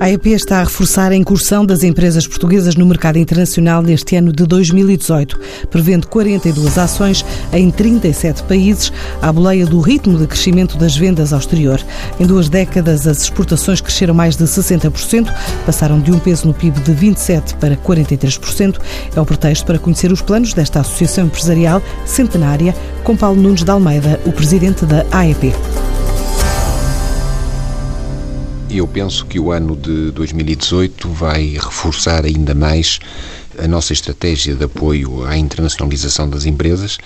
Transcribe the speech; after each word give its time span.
A 0.00 0.06
AEP 0.06 0.30
está 0.30 0.60
a 0.60 0.64
reforçar 0.64 1.12
a 1.12 1.14
incursão 1.14 1.66
das 1.66 1.82
empresas 1.82 2.26
portuguesas 2.26 2.74
no 2.74 2.86
mercado 2.86 3.18
internacional 3.18 3.82
neste 3.82 4.16
ano 4.16 4.32
de 4.32 4.46
2018, 4.46 5.38
prevendo 5.70 6.06
42 6.06 6.78
ações 6.78 7.22
em 7.52 7.70
37 7.70 8.42
países, 8.44 8.90
à 9.20 9.30
boleia 9.30 9.66
do 9.66 9.78
ritmo 9.78 10.16
de 10.16 10.26
crescimento 10.26 10.78
das 10.78 10.96
vendas 10.96 11.34
ao 11.34 11.38
exterior. 11.38 11.78
Em 12.18 12.24
duas 12.24 12.48
décadas, 12.48 13.06
as 13.06 13.24
exportações 13.24 13.82
cresceram 13.82 14.14
mais 14.14 14.36
de 14.36 14.44
60%, 14.44 15.30
passaram 15.66 16.00
de 16.00 16.10
um 16.10 16.18
peso 16.18 16.46
no 16.46 16.54
PIB 16.54 16.80
de 16.80 16.92
27% 16.92 17.56
para 17.56 17.76
43%. 17.76 18.78
É 19.14 19.20
o 19.20 19.26
pretexto 19.26 19.66
para 19.66 19.78
conhecer 19.78 20.10
os 20.10 20.22
planos 20.22 20.54
desta 20.54 20.80
associação 20.80 21.26
empresarial 21.26 21.82
centenária, 22.06 22.74
com 23.04 23.14
Paulo 23.14 23.38
Nunes 23.38 23.62
de 23.62 23.70
Almeida, 23.70 24.18
o 24.24 24.32
presidente 24.32 24.86
da 24.86 25.04
AEP. 25.12 25.52
Eu 28.72 28.86
penso 28.86 29.26
que 29.26 29.40
o 29.40 29.50
ano 29.50 29.74
de 29.74 30.12
2018 30.12 31.08
vai 31.08 31.58
reforçar 31.60 32.24
ainda 32.24 32.54
mais 32.54 33.00
a 33.58 33.66
nossa 33.66 33.92
estratégia 33.92 34.54
de 34.54 34.62
apoio 34.62 35.24
à 35.26 35.36
internacionalização 35.36 36.30
das 36.30 36.46
empresas, 36.46 36.96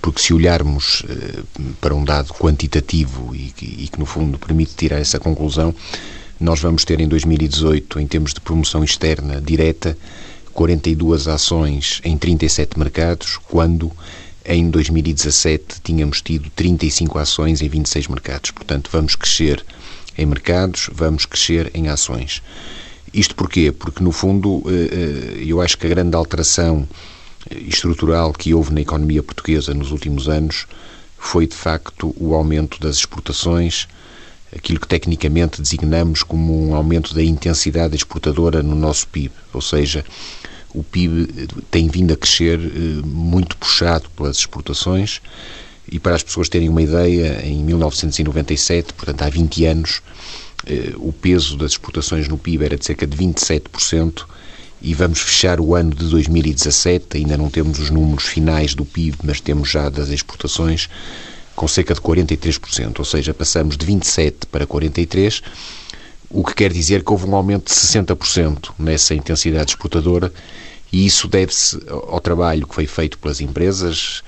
porque 0.00 0.22
se 0.22 0.32
olharmos 0.32 1.02
eh, 1.08 1.40
para 1.80 1.96
um 1.96 2.04
dado 2.04 2.32
quantitativo 2.34 3.34
e 3.34 3.50
que, 3.50 3.66
e 3.66 3.88
que, 3.88 3.98
no 3.98 4.06
fundo, 4.06 4.38
permite 4.38 4.76
tirar 4.76 5.00
essa 5.00 5.18
conclusão, 5.18 5.74
nós 6.38 6.60
vamos 6.60 6.84
ter 6.84 7.00
em 7.00 7.08
2018, 7.08 7.98
em 7.98 8.06
termos 8.06 8.32
de 8.32 8.40
promoção 8.40 8.84
externa 8.84 9.40
direta, 9.40 9.98
42 10.54 11.26
ações 11.26 12.00
em 12.04 12.16
37 12.16 12.78
mercados, 12.78 13.36
quando 13.48 13.90
em 14.44 14.70
2017 14.70 15.80
tínhamos 15.82 16.22
tido 16.22 16.48
35 16.50 17.18
ações 17.18 17.60
em 17.60 17.68
26 17.68 18.06
mercados. 18.06 18.52
Portanto, 18.52 18.88
vamos 18.92 19.16
crescer 19.16 19.64
em 20.20 20.26
mercados, 20.26 20.90
vamos 20.92 21.24
crescer 21.24 21.70
em 21.72 21.88
ações. 21.88 22.42
Isto 23.12 23.34
porquê? 23.34 23.72
Porque, 23.72 24.04
no 24.04 24.12
fundo, 24.12 24.62
eh, 24.66 24.70
eh, 24.70 25.44
eu 25.46 25.60
acho 25.60 25.76
que 25.78 25.86
a 25.86 25.90
grande 25.90 26.14
alteração 26.14 26.86
estrutural 27.50 28.32
que 28.32 28.52
houve 28.54 28.72
na 28.72 28.82
economia 28.82 29.22
portuguesa 29.22 29.72
nos 29.72 29.90
últimos 29.90 30.28
anos 30.28 30.66
foi, 31.18 31.46
de 31.46 31.56
facto, 31.56 32.14
o 32.18 32.34
aumento 32.34 32.78
das 32.78 32.96
exportações, 32.96 33.88
aquilo 34.54 34.78
que 34.78 34.86
tecnicamente 34.86 35.60
designamos 35.60 36.22
como 36.22 36.68
um 36.68 36.74
aumento 36.74 37.14
da 37.14 37.22
intensidade 37.22 37.96
exportadora 37.96 38.62
no 38.62 38.74
nosso 38.74 39.08
PIB, 39.08 39.34
ou 39.52 39.60
seja, 39.60 40.04
o 40.74 40.82
PIB 40.82 41.48
tem 41.70 41.88
vindo 41.88 42.12
a 42.12 42.16
crescer 42.16 42.60
eh, 42.60 43.02
muito 43.04 43.56
puxado 43.56 44.08
pelas 44.10 44.38
exportações 44.38 45.20
e 45.90 45.98
para 45.98 46.14
as 46.14 46.22
pessoas 46.22 46.48
terem 46.48 46.68
uma 46.68 46.82
ideia, 46.82 47.44
em 47.44 47.64
1997, 47.64 48.94
portanto 48.94 49.22
há 49.22 49.28
20 49.28 49.64
anos, 49.66 50.00
eh, 50.66 50.92
o 50.96 51.12
peso 51.12 51.56
das 51.56 51.72
exportações 51.72 52.28
no 52.28 52.38
PIB 52.38 52.64
era 52.64 52.76
de 52.76 52.84
cerca 52.84 53.06
de 53.06 53.16
27% 53.16 54.24
e 54.80 54.94
vamos 54.94 55.20
fechar 55.20 55.60
o 55.60 55.74
ano 55.74 55.94
de 55.94 56.06
2017, 56.06 57.18
ainda 57.18 57.36
não 57.36 57.50
temos 57.50 57.78
os 57.78 57.90
números 57.90 58.24
finais 58.24 58.74
do 58.74 58.84
PIB, 58.84 59.18
mas 59.24 59.40
temos 59.40 59.68
já 59.68 59.88
das 59.88 60.08
exportações, 60.08 60.88
com 61.54 61.68
cerca 61.68 61.92
de 61.92 62.00
43%, 62.00 62.98
ou 62.98 63.04
seja, 63.04 63.34
passamos 63.34 63.76
de 63.76 63.84
27% 63.84 64.46
para 64.50 64.66
43%, 64.66 65.42
o 66.30 66.44
que 66.44 66.54
quer 66.54 66.72
dizer 66.72 67.02
que 67.02 67.10
houve 67.10 67.26
um 67.26 67.34
aumento 67.34 67.64
de 67.66 67.74
60% 67.74 68.70
nessa 68.78 69.14
intensidade 69.14 69.72
exportadora 69.72 70.32
e 70.92 71.04
isso 71.04 71.26
deve-se 71.26 71.78
ao 71.88 72.20
trabalho 72.20 72.66
que 72.66 72.74
foi 72.74 72.86
feito 72.86 73.18
pelas 73.18 73.40
empresas, 73.40 74.22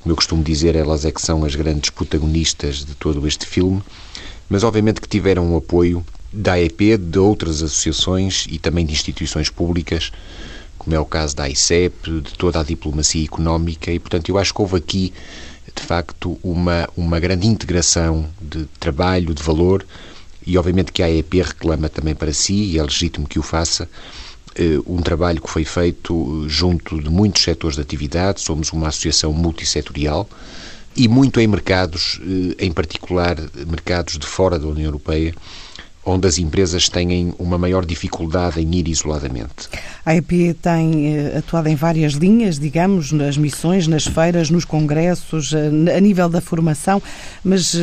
como 0.00 0.12
eu 0.12 0.16
costumo 0.16 0.42
dizer, 0.42 0.76
elas 0.76 1.04
é 1.04 1.10
que 1.10 1.20
são 1.20 1.44
as 1.44 1.54
grandes 1.54 1.90
protagonistas 1.90 2.84
de 2.84 2.94
todo 2.94 3.26
este 3.26 3.46
filme, 3.46 3.82
mas 4.48 4.64
obviamente 4.64 5.00
que 5.00 5.08
tiveram 5.08 5.52
o 5.52 5.56
apoio 5.56 6.04
da 6.32 6.52
AEP, 6.54 6.96
de 6.96 7.18
outras 7.18 7.62
associações 7.62 8.46
e 8.48 8.58
também 8.58 8.84
de 8.84 8.92
instituições 8.92 9.48
públicas, 9.48 10.12
como 10.78 10.94
é 10.94 11.00
o 11.00 11.04
caso 11.04 11.34
da 11.34 11.44
AICEP, 11.44 12.20
de 12.20 12.32
toda 12.34 12.60
a 12.60 12.64
diplomacia 12.64 13.24
económica, 13.24 13.90
e 13.90 13.98
portanto 13.98 14.28
eu 14.28 14.38
acho 14.38 14.54
que 14.54 14.60
houve 14.60 14.76
aqui, 14.76 15.12
de 15.74 15.82
facto, 15.82 16.38
uma, 16.42 16.88
uma 16.96 17.18
grande 17.18 17.46
integração 17.46 18.26
de 18.40 18.66
trabalho, 18.78 19.34
de 19.34 19.42
valor, 19.42 19.84
e 20.46 20.56
obviamente 20.56 20.92
que 20.92 21.02
a 21.02 21.06
AEP 21.06 21.42
reclama 21.42 21.88
também 21.88 22.14
para 22.14 22.32
si, 22.32 22.54
e 22.54 22.78
é 22.78 22.82
legítimo 22.82 23.26
que 23.26 23.38
o 23.38 23.42
faça, 23.42 23.88
um 24.86 24.98
trabalho 25.02 25.40
que 25.40 25.48
foi 25.50 25.64
feito 25.64 26.44
junto 26.48 27.00
de 27.00 27.08
muitos 27.08 27.42
setores 27.42 27.76
de 27.76 27.82
atividade, 27.82 28.40
somos 28.40 28.72
uma 28.72 28.88
associação 28.88 29.32
multissetorial 29.32 30.28
e 30.98 31.06
muito 31.06 31.40
em 31.40 31.46
mercados, 31.46 32.20
eh, 32.20 32.66
em 32.66 32.72
particular 32.72 33.36
mercados 33.68 34.18
de 34.18 34.26
fora 34.26 34.58
da 34.58 34.66
União 34.66 34.86
Europeia, 34.86 35.32
onde 36.04 36.26
as 36.26 36.38
empresas 36.38 36.88
têm 36.88 37.32
uma 37.38 37.56
maior 37.56 37.84
dificuldade 37.84 38.60
em 38.60 38.74
ir 38.74 38.88
isoladamente. 38.88 39.68
A 40.04 40.16
EP 40.16 40.56
tem 40.60 41.16
eh, 41.16 41.38
atuado 41.38 41.68
em 41.68 41.76
várias 41.76 42.14
linhas, 42.14 42.58
digamos, 42.58 43.12
nas 43.12 43.36
missões, 43.36 43.86
nas 43.86 44.06
feiras, 44.06 44.50
nos 44.50 44.64
congressos, 44.64 45.54
a 45.54 46.00
nível 46.00 46.28
da 46.28 46.40
formação, 46.40 47.00
mas 47.44 47.76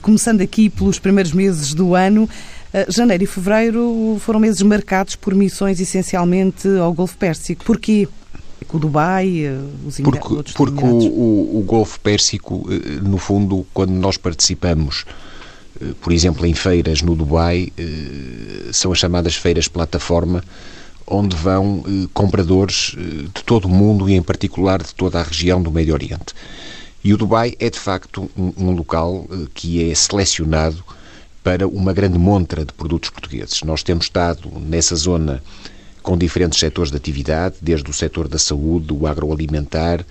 começando 0.00 0.40
aqui 0.40 0.70
pelos 0.70 1.00
primeiros 1.00 1.32
meses 1.32 1.74
do 1.74 1.96
ano, 1.96 2.28
eh, 2.28 2.63
janeiro 2.88 3.22
e 3.22 3.26
fevereiro 3.26 4.16
foram 4.20 4.40
meses 4.40 4.60
marcados 4.62 5.14
por 5.14 5.34
missões 5.34 5.80
essencialmente 5.80 6.68
ao 6.78 6.92
Golfo 6.92 7.16
Pérsico. 7.16 7.64
Porquê? 7.64 8.08
O 8.72 8.78
Dubai, 8.78 9.44
eh, 9.44 9.56
os 9.86 9.98
Porque, 9.98 10.52
porque 10.56 10.84
o, 10.84 10.88
o, 10.88 11.58
o 11.60 11.62
Golfo 11.62 12.00
Pérsico, 12.00 12.66
eh, 12.68 13.00
no 13.00 13.18
fundo, 13.18 13.64
quando 13.72 13.92
nós 13.92 14.16
participamos, 14.16 15.04
por 16.00 16.12
exemplo, 16.12 16.44
em 16.44 16.54
feiras 16.54 17.00
no 17.00 17.14
Dubai, 17.14 17.72
são 18.72 18.90
as 18.90 18.98
chamadas 18.98 19.36
feiras 19.36 19.68
plataforma, 19.68 20.42
onde 21.06 21.36
vão 21.36 21.84
compradores 22.12 22.96
de 22.96 23.44
todo 23.44 23.66
o 23.66 23.68
mundo 23.68 24.08
e, 24.08 24.14
em 24.14 24.22
particular, 24.22 24.82
de 24.82 24.92
toda 24.92 25.20
a 25.20 25.22
região 25.22 25.62
do 25.62 25.70
Médio 25.70 25.94
Oriente. 25.94 26.34
E 27.04 27.14
o 27.14 27.16
Dubai 27.16 27.54
é, 27.60 27.70
de 27.70 27.78
facto, 27.78 28.28
um, 28.36 28.52
um 28.56 28.70
local 28.72 29.28
que 29.52 29.88
é 29.88 29.94
selecionado 29.94 30.82
para 31.44 31.68
uma 31.68 31.92
grande 31.92 32.18
montra 32.18 32.64
de 32.64 32.72
produtos 32.72 33.10
portugueses. 33.10 33.62
Nós 33.62 33.82
temos 33.82 34.06
estado 34.06 34.50
nessa 34.58 34.96
zona 34.96 35.42
com 36.02 36.16
diferentes 36.16 36.58
setores 36.58 36.90
de 36.90 36.96
atividade, 36.96 37.56
desde 37.60 37.88
o 37.90 37.92
setor 37.92 38.26
da 38.28 38.38
saúde, 38.38 38.94
o 38.94 39.06
agroalimentar, 39.06 40.04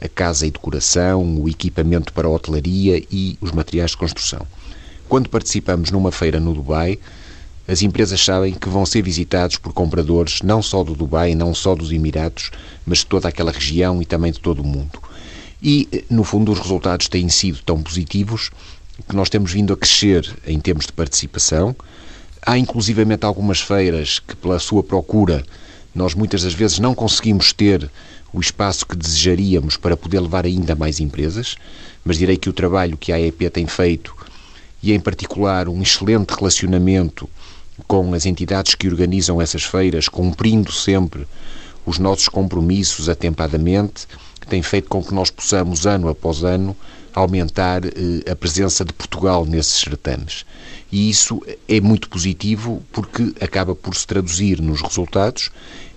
a 0.00 0.08
casa 0.08 0.46
e 0.46 0.50
decoração, 0.52 1.42
o 1.42 1.48
equipamento 1.48 2.12
para 2.12 2.28
a 2.28 2.30
hotelaria 2.30 3.02
e 3.10 3.36
os 3.40 3.50
materiais 3.50 3.90
de 3.90 3.96
construção. 3.96 4.46
Quando 5.08 5.28
participamos 5.28 5.90
numa 5.90 6.12
feira 6.12 6.38
no 6.38 6.54
Dubai, 6.54 6.96
as 7.66 7.82
empresas 7.82 8.24
sabem 8.24 8.54
que 8.54 8.68
vão 8.68 8.86
ser 8.86 9.02
visitados 9.02 9.56
por 9.56 9.72
compradores 9.72 10.42
não 10.42 10.62
só 10.62 10.84
do 10.84 10.94
Dubai, 10.94 11.34
não 11.34 11.52
só 11.54 11.74
dos 11.74 11.90
Emirados, 11.90 12.52
mas 12.86 12.98
de 12.98 13.06
toda 13.06 13.28
aquela 13.28 13.50
região 13.50 14.00
e 14.00 14.06
também 14.06 14.30
de 14.30 14.38
todo 14.38 14.60
o 14.60 14.66
mundo. 14.66 15.00
E, 15.60 16.04
no 16.08 16.22
fundo, 16.22 16.52
os 16.52 16.60
resultados 16.60 17.08
têm 17.08 17.28
sido 17.28 17.58
tão 17.64 17.82
positivos 17.82 18.50
que 19.06 19.14
nós 19.14 19.28
temos 19.28 19.52
vindo 19.52 19.72
a 19.72 19.76
crescer 19.76 20.28
em 20.46 20.58
termos 20.58 20.86
de 20.86 20.92
participação. 20.92 21.74
Há 22.44 22.56
inclusivamente 22.56 23.24
algumas 23.24 23.60
feiras 23.60 24.18
que, 24.18 24.34
pela 24.34 24.58
sua 24.58 24.82
procura, 24.82 25.44
nós 25.94 26.14
muitas 26.14 26.42
das 26.42 26.54
vezes 26.54 26.78
não 26.78 26.94
conseguimos 26.94 27.52
ter 27.52 27.90
o 28.32 28.40
espaço 28.40 28.86
que 28.86 28.96
desejaríamos 28.96 29.76
para 29.76 29.96
poder 29.96 30.20
levar 30.20 30.44
ainda 30.44 30.74
mais 30.74 31.00
empresas, 31.00 31.56
mas 32.04 32.18
direi 32.18 32.36
que 32.36 32.48
o 32.48 32.52
trabalho 32.52 32.96
que 32.96 33.12
a 33.12 33.16
AEP 33.16 33.50
tem 33.50 33.66
feito, 33.66 34.14
e 34.82 34.92
em 34.92 35.00
particular 35.00 35.68
um 35.68 35.82
excelente 35.82 36.30
relacionamento 36.30 37.28
com 37.86 38.14
as 38.14 38.26
entidades 38.26 38.74
que 38.74 38.88
organizam 38.88 39.40
essas 39.40 39.64
feiras, 39.64 40.08
cumprindo 40.08 40.72
sempre 40.72 41.26
os 41.86 41.98
nossos 41.98 42.28
compromissos 42.28 43.08
atempadamente, 43.08 44.06
tem 44.48 44.62
feito 44.62 44.88
com 44.88 45.02
que 45.02 45.14
nós 45.14 45.30
possamos, 45.30 45.86
ano 45.86 46.08
após 46.08 46.42
ano, 46.42 46.76
aumentar 47.14 47.84
eh, 47.84 48.30
a 48.30 48.36
presença 48.36 48.84
de 48.84 48.92
Portugal 48.92 49.44
nesses 49.44 49.80
certames. 49.80 50.44
E 50.90 51.10
isso 51.10 51.42
é 51.68 51.80
muito 51.80 52.08
positivo 52.08 52.82
porque 52.92 53.32
acaba 53.40 53.74
por 53.74 53.94
se 53.94 54.06
traduzir 54.06 54.60
nos 54.60 54.80
resultados 54.80 55.50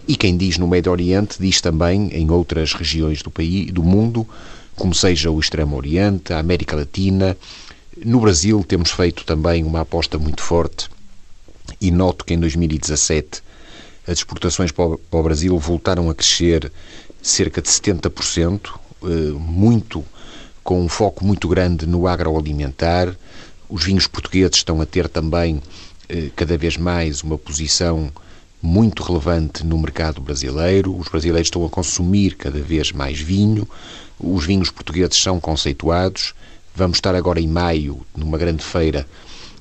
e 0.08 0.16
quem 0.16 0.36
diz 0.36 0.58
no 0.58 0.68
Médio 0.68 0.92
Oriente 0.92 1.38
diz 1.40 1.62
também 1.62 2.10
em 2.12 2.30
outras 2.30 2.74
regiões 2.74 3.22
do 3.22 3.30
país, 3.30 3.72
do 3.72 3.84
mundo, 3.84 4.28
como 4.76 4.94
seja 4.94 5.30
o 5.30 5.40
Extremo 5.40 5.76
Oriente, 5.78 6.34
a 6.34 6.40
América 6.40 6.76
Latina. 6.76 7.38
No 8.04 8.20
Brasil 8.20 8.64
temos 8.68 8.92
feito 8.92 9.24
também 9.24 9.64
uma 9.64 9.82
aposta 9.82 10.18
muito 10.18 10.42
forte 10.42 10.90
e 11.80 11.92
noto 11.92 12.26
que 12.26 12.34
em 12.34 12.40
2017 12.40 13.42
as 14.08 14.18
exportações 14.18 14.72
para 14.72 14.86
o 14.86 15.24
Brasil 15.24 15.58
voltaram 15.58 16.10
a 16.10 16.16
crescer 16.16 16.72
cerca 17.22 17.62
de 17.62 17.70
70%, 17.70 18.72
eh, 19.04 19.08
muito 19.38 20.04
com 20.64 20.82
um 20.82 20.88
foco 20.88 21.26
muito 21.26 21.48
grande 21.48 21.86
no 21.86 22.08
agroalimentar. 22.08 23.16
Os 23.70 23.84
vinhos 23.84 24.08
portugueses 24.08 24.58
estão 24.58 24.82
a 24.82 24.86
ter 24.86 25.08
também 25.08 25.62
eh, 26.10 26.30
cada 26.36 26.58
vez 26.58 26.78
mais 26.78 27.24
uma 27.24 27.38
posição 27.38 28.12
muito 28.62 29.02
relevante 29.02 29.66
no 29.66 29.78
mercado 29.78 30.22
brasileiro. 30.22 30.96
Os 30.96 31.08
brasileiros 31.08 31.48
estão 31.48 31.66
a 31.66 31.70
consumir 31.70 32.36
cada 32.36 32.60
vez 32.60 32.92
mais 32.92 33.20
vinho. 33.20 33.68
Os 34.20 34.46
vinhos 34.46 34.70
portugueses 34.70 35.22
são 35.22 35.40
conceituados. 35.40 36.34
Vamos 36.76 36.98
estar 36.98 37.16
agora 37.16 37.40
em 37.40 37.48
maio 37.48 38.02
numa 38.16 38.38
grande 38.38 38.64
feira 38.64 39.08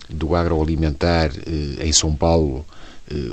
do 0.09 0.35
agroalimentar 0.35 1.31
eh, 1.47 1.87
em 1.87 1.93
São 1.93 2.15
Paulo, 2.15 2.65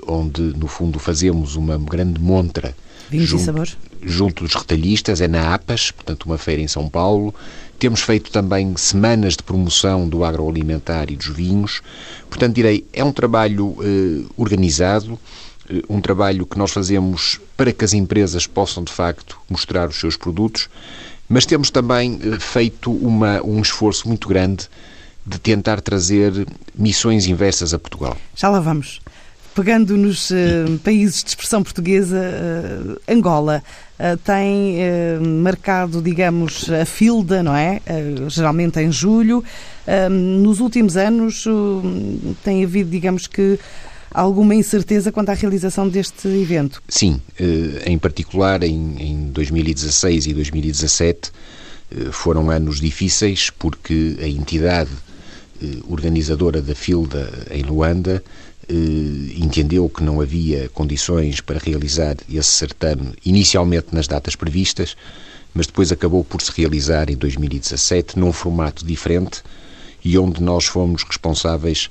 onde, 0.08 0.42
no 0.42 0.68
fundo, 0.68 0.98
fazemos 0.98 1.56
uma 1.56 1.78
grande 1.78 2.20
montra 2.20 2.76
Vinhos 3.10 3.30
junto, 3.30 3.42
e 3.42 3.46
sabores? 3.46 3.78
Junto 4.02 4.44
dos 4.44 4.54
retalhistas, 4.54 5.22
é 5.22 5.28
na 5.28 5.54
APAS, 5.54 5.92
portanto, 5.92 6.24
uma 6.24 6.38
feira 6.38 6.62
em 6.62 6.68
São 6.68 6.90
Paulo. 6.90 7.34
Temos 7.80 8.02
feito 8.02 8.32
também 8.32 8.76
semanas 8.76 9.36
de 9.36 9.44
promoção 9.44 10.08
do 10.08 10.24
agroalimentar 10.24 11.12
e 11.12 11.16
dos 11.16 11.28
vinhos. 11.28 11.82
Portanto, 12.30 12.56
direi, 12.56 12.86
é 12.92 13.04
um 13.04 13.12
trabalho 13.12 13.76
eh, 13.82 14.26
organizado, 14.36 15.20
eh, 15.70 15.82
um 15.88 16.02
trabalho 16.02 16.46
que 16.46 16.58
nós 16.58 16.72
fazemos 16.72 17.40
para 17.56 17.72
que 17.72 17.86
as 17.86 17.94
empresas 17.94 18.48
possam, 18.48 18.84
de 18.84 18.92
facto, 18.92 19.38
mostrar 19.50 19.88
os 19.88 20.00
seus 20.00 20.18
produtos, 20.18 20.70
mas 21.30 21.46
temos 21.46 21.70
também 21.70 22.20
eh, 22.24 22.40
feito 22.40 22.92
uma, 22.92 23.42
um 23.44 23.62
esforço 23.62 24.08
muito 24.08 24.28
grande 24.28 24.68
de 25.26 25.38
tentar 25.38 25.82
trazer 25.82 26.48
missões 26.74 27.28
inversas 27.28 27.74
a 27.74 27.80
Portugal. 27.80 28.18
Já 28.36 28.50
lá 28.50 28.60
vamos 28.60 29.02
pegando 29.58 29.98
nos 29.98 30.30
uh, 30.30 30.36
países 30.84 31.24
de 31.24 31.30
expressão 31.30 31.64
portuguesa, 31.64 32.16
uh, 32.16 33.02
Angola 33.12 33.64
uh, 34.00 34.16
tem 34.18 34.78
marcado, 35.42 36.00
digamos, 36.00 36.70
a 36.70 36.86
filda, 36.86 37.42
não 37.42 37.56
é? 37.56 37.82
geralmente 38.28 38.80
em 38.80 38.92
julho. 38.92 39.44
nos 40.12 40.60
últimos 40.60 40.96
anos 40.96 41.46
tem 42.44 42.64
havido, 42.64 42.92
digamos 42.92 43.26
que, 43.26 43.60
alguma 44.12 44.54
incerteza 44.54 45.12
quanto 45.12 45.30
à 45.30 45.34
realização 45.34 45.90
deste 45.90 46.28
evento? 46.28 46.82
Sim, 46.88 47.20
em 47.86 47.98
particular 47.98 48.62
em, 48.62 48.96
em 49.00 49.32
2016 49.32 50.28
e 50.28 50.34
2017 50.34 51.32
foram 52.12 52.52
anos 52.52 52.80
difíceis 52.80 53.50
porque 53.50 54.18
a 54.22 54.28
entidade 54.28 54.92
organizadora 55.90 56.62
da 56.62 56.76
Filda 56.76 57.32
em 57.50 57.64
Luanda 57.64 58.24
eh, 58.57 58.57
entendeu 59.38 59.88
que 59.88 60.04
não 60.04 60.20
havia 60.20 60.70
condições 60.70 61.40
para 61.40 61.60
realizar 61.60 62.18
esse 62.30 62.50
certame 62.50 63.14
inicialmente 63.26 63.88
nas 63.92 64.08
datas 64.08 64.36
previstas, 64.36 64.96
mas 65.54 65.68
depois 65.68 65.92
acabou 65.92 66.24
por 66.24 66.42
se 66.42 66.52
realizar 66.52 67.10
em 67.10 67.16
2017 67.16 68.20
num 68.20 68.34
formato 68.34 68.86
diferente 68.86 69.42
e 70.04 70.18
onde 70.18 70.42
nós 70.42 70.66
fomos 70.66 71.04
responsáveis 71.04 71.90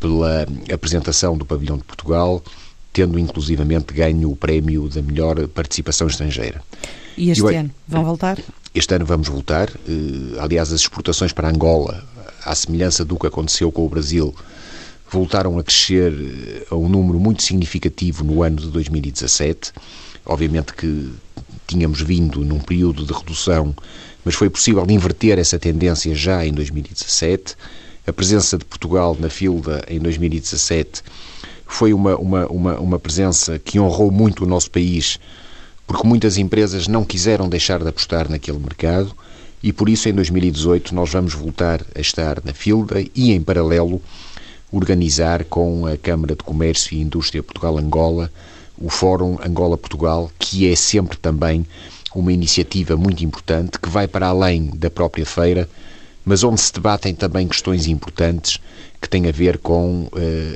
pela 0.00 0.46
apresentação 0.72 1.36
do 1.36 1.44
Pavilhão 1.44 1.76
de 1.76 1.84
Portugal, 1.84 2.42
tendo 2.92 3.18
inclusivamente 3.18 3.92
ganho 3.92 4.30
o 4.30 4.36
prémio 4.36 4.88
da 4.88 5.02
melhor 5.02 5.46
participação 5.48 6.06
estrangeira. 6.06 6.62
E 7.16 7.30
este 7.30 7.54
ano 7.54 7.70
vão 7.86 8.04
voltar? 8.04 8.38
Este 8.74 8.94
ano 8.94 9.04
vamos 9.04 9.28
voltar. 9.28 9.70
Eh, 9.70 10.38
aliás, 10.40 10.72
as 10.72 10.80
exportações 10.80 11.32
para 11.32 11.48
Angola, 11.48 12.04
à 12.44 12.54
semelhança 12.54 13.04
do 13.04 13.18
que 13.18 13.26
aconteceu 13.26 13.72
com 13.72 13.84
o 13.84 13.88
Brasil, 13.88 14.34
voltaram 15.10 15.58
a 15.58 15.64
crescer 15.64 16.12
eh, 16.12 16.66
a 16.70 16.76
um 16.76 16.88
número 16.88 17.18
muito 17.18 17.42
significativo 17.42 18.24
no 18.24 18.42
ano 18.42 18.56
de 18.56 18.68
2017. 18.68 19.72
Obviamente 20.24 20.74
que 20.74 21.10
tínhamos 21.66 22.00
vindo 22.00 22.44
num 22.44 22.58
período 22.58 23.04
de 23.04 23.12
redução, 23.12 23.74
mas 24.24 24.34
foi 24.34 24.50
possível 24.50 24.84
inverter 24.88 25.38
essa 25.38 25.58
tendência 25.58 26.14
já 26.14 26.44
em 26.46 26.52
2017. 26.52 27.54
A 28.06 28.12
presença 28.12 28.56
de 28.56 28.64
Portugal 28.64 29.16
na 29.18 29.28
FILDA 29.28 29.84
em 29.88 29.98
2017 29.98 31.02
foi 31.66 31.92
uma, 31.92 32.16
uma, 32.16 32.46
uma, 32.46 32.78
uma 32.78 32.98
presença 32.98 33.58
que 33.58 33.78
honrou 33.78 34.10
muito 34.10 34.44
o 34.44 34.46
nosso 34.46 34.70
país, 34.70 35.20
porque 35.86 36.06
muitas 36.06 36.38
empresas 36.38 36.88
não 36.88 37.04
quiseram 37.04 37.48
deixar 37.48 37.80
de 37.82 37.88
apostar 37.88 38.28
naquele 38.30 38.58
mercado 38.58 39.14
e 39.62 39.72
por 39.72 39.88
isso 39.88 40.08
em 40.08 40.12
2018 40.12 40.94
nós 40.94 41.10
vamos 41.10 41.34
voltar 41.34 41.84
a 41.94 42.00
estar 42.00 42.42
na 42.44 42.54
FILDA 42.54 43.04
e 43.14 43.32
em 43.32 43.42
paralelo 43.42 44.00
organizar 44.70 45.44
com 45.44 45.86
a 45.86 45.96
Câmara 45.96 46.36
de 46.36 46.42
Comércio 46.44 46.96
e 46.96 47.00
Indústria 47.00 47.42
Portugal-Angola 47.42 48.30
o 48.80 48.88
Fórum 48.88 49.38
Angola-Portugal, 49.44 50.30
que 50.38 50.70
é 50.70 50.76
sempre 50.76 51.16
também 51.16 51.66
uma 52.14 52.32
iniciativa 52.32 52.96
muito 52.96 53.24
importante 53.24 53.78
que 53.78 53.88
vai 53.88 54.06
para 54.06 54.28
além 54.28 54.70
da 54.74 54.88
própria 54.88 55.26
feira, 55.26 55.68
mas 56.24 56.42
onde 56.42 56.60
se 56.60 56.72
debatem 56.72 57.14
também 57.14 57.48
questões 57.48 57.86
importantes 57.86 58.58
que 59.00 59.08
têm 59.08 59.26
a 59.28 59.32
ver 59.32 59.58
com 59.58 60.04
uh, 60.04 60.10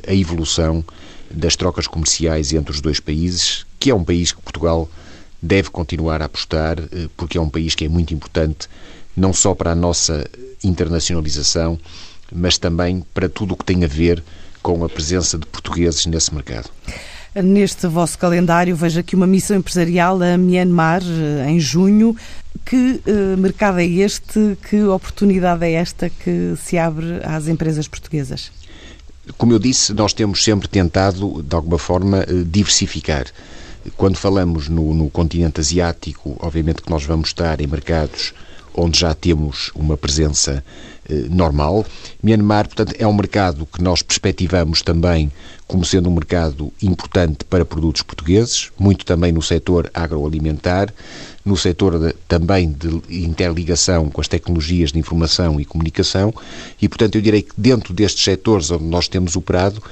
a 0.07 0.15
evolução 0.15 0.85
das 1.31 1.57
trocas 1.57 1.87
comerciais 1.87 2.53
entre 2.53 2.73
os 2.73 2.81
dois 2.81 3.01
países, 3.01 3.65
que 3.79 3.91
é 3.91 3.95
um 3.95 4.05
país 4.05 4.33
que 4.33 4.43
Portugal 4.43 4.89
deve 5.41 5.71
continuar 5.71 6.23
a 6.23 6.27
apostar, 6.27 6.79
uh, 6.79 7.09
porque 7.17 7.39
é 7.39 7.41
um 7.41 7.49
país 7.49 7.75
que 7.75 7.85
é 7.85 7.89
muito 7.89 8.15
importante 8.15 8.69
não 9.17 9.33
só 9.33 9.55
para 9.55 9.73
a 9.73 9.75
nossa 9.75 10.27
internacionalização, 10.65 11.79
mas 12.35 12.59
também 12.59 13.05
para 13.13 13.29
tudo 13.29 13.55
o 13.55 13.57
que 13.57 13.65
tem 13.65 13.85
a 13.85 13.89
ver 13.89 14.23
com 14.63 14.85
a 14.85 14.89
presença 14.89 15.39
de 15.39 15.47
portugueses 15.47 16.07
nesse 16.07 16.33
mercado. 16.35 16.71
Neste 17.35 17.87
vosso 17.87 18.19
calendário, 18.19 18.77
vejo 18.77 19.01
aqui 19.01 19.17
uma 19.17 19.27
missão 19.27 19.57
empresarial 19.57 20.23
a 20.23 20.37
Myanmar, 20.37 21.03
eh, 21.03 21.51
em 21.51 21.59
junho. 21.59 22.15
Que 22.65 23.01
eh, 23.07 23.37
mercado 23.39 23.81
é 23.81 23.87
este? 23.87 24.57
Que 24.69 24.83
oportunidade 24.85 25.65
é 25.65 25.73
esta 25.73 26.11
que 26.11 26.55
se 26.63 26.77
abre 26.77 27.21
às 27.25 27.49
empresas 27.49 27.89
portuguesas? 27.89 28.53
Como 29.39 29.53
eu 29.53 29.59
disse, 29.59 29.95
nós 29.95 30.13
temos 30.13 30.45
sempre 30.45 30.69
tentado, 30.69 31.43
de 31.43 31.57
alguma 31.57 31.79
forma, 31.79 32.19
eh, 32.19 32.45
diversificar. 32.45 33.25
Quando 33.97 34.17
falamos 34.17 34.69
no, 34.69 34.93
no 34.93 35.09
continente 35.09 35.59
asiático, 35.59 36.37
obviamente 36.39 36.83
que 36.83 36.91
nós 36.91 37.03
vamos 37.03 37.31
estar 37.31 37.61
em 37.63 37.67
mercados 37.67 38.35
onde 38.75 39.01
já 39.01 39.15
temos 39.15 39.71
uma 39.75 39.97
presença 39.97 40.63
normal. 41.31 41.85
Myanmar, 42.23 42.67
portanto, 42.67 42.95
é 42.99 43.07
um 43.07 43.13
mercado 43.13 43.67
que 43.67 43.83
nós 43.83 44.03
perspectivamos 44.03 44.83
também 44.83 45.31
como 45.67 45.85
sendo 45.87 46.11
um 46.11 46.15
mercado 46.15 46.71
importante 46.83 47.45
para 47.47 47.65
produtos 47.65 48.03
portugueses, 48.03 48.71
muito 48.79 49.07
também 49.07 49.33
no 49.33 49.41
setor 49.41 49.91
agroalimentar, 49.95 50.93
no 51.43 51.57
setor 51.57 51.99
de, 51.99 52.13
também 52.29 52.71
de 52.71 53.01
interligação 53.25 54.11
com 54.11 54.21
as 54.21 54.29
tecnologias 54.29 54.93
de 54.93 54.99
informação 54.99 55.59
e 55.59 55.65
comunicação, 55.65 56.33
e, 56.81 56.89
portanto, 56.89 57.15
eu 57.15 57.23
direi 57.23 57.41
que 57.41 57.55
dentro 57.57 57.95
destes 57.95 58.23
setores 58.23 58.71
onde 58.71 58.85
nós 58.85 59.09
temos 59.09 59.35
operado, 59.35 59.83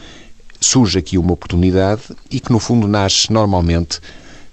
surge 0.61 0.99
aqui 0.99 1.17
uma 1.17 1.33
oportunidade 1.33 2.03
e 2.31 2.41
que, 2.41 2.53
no 2.53 2.59
fundo, 2.59 2.87
nasce 2.87 3.33
normalmente 3.33 4.01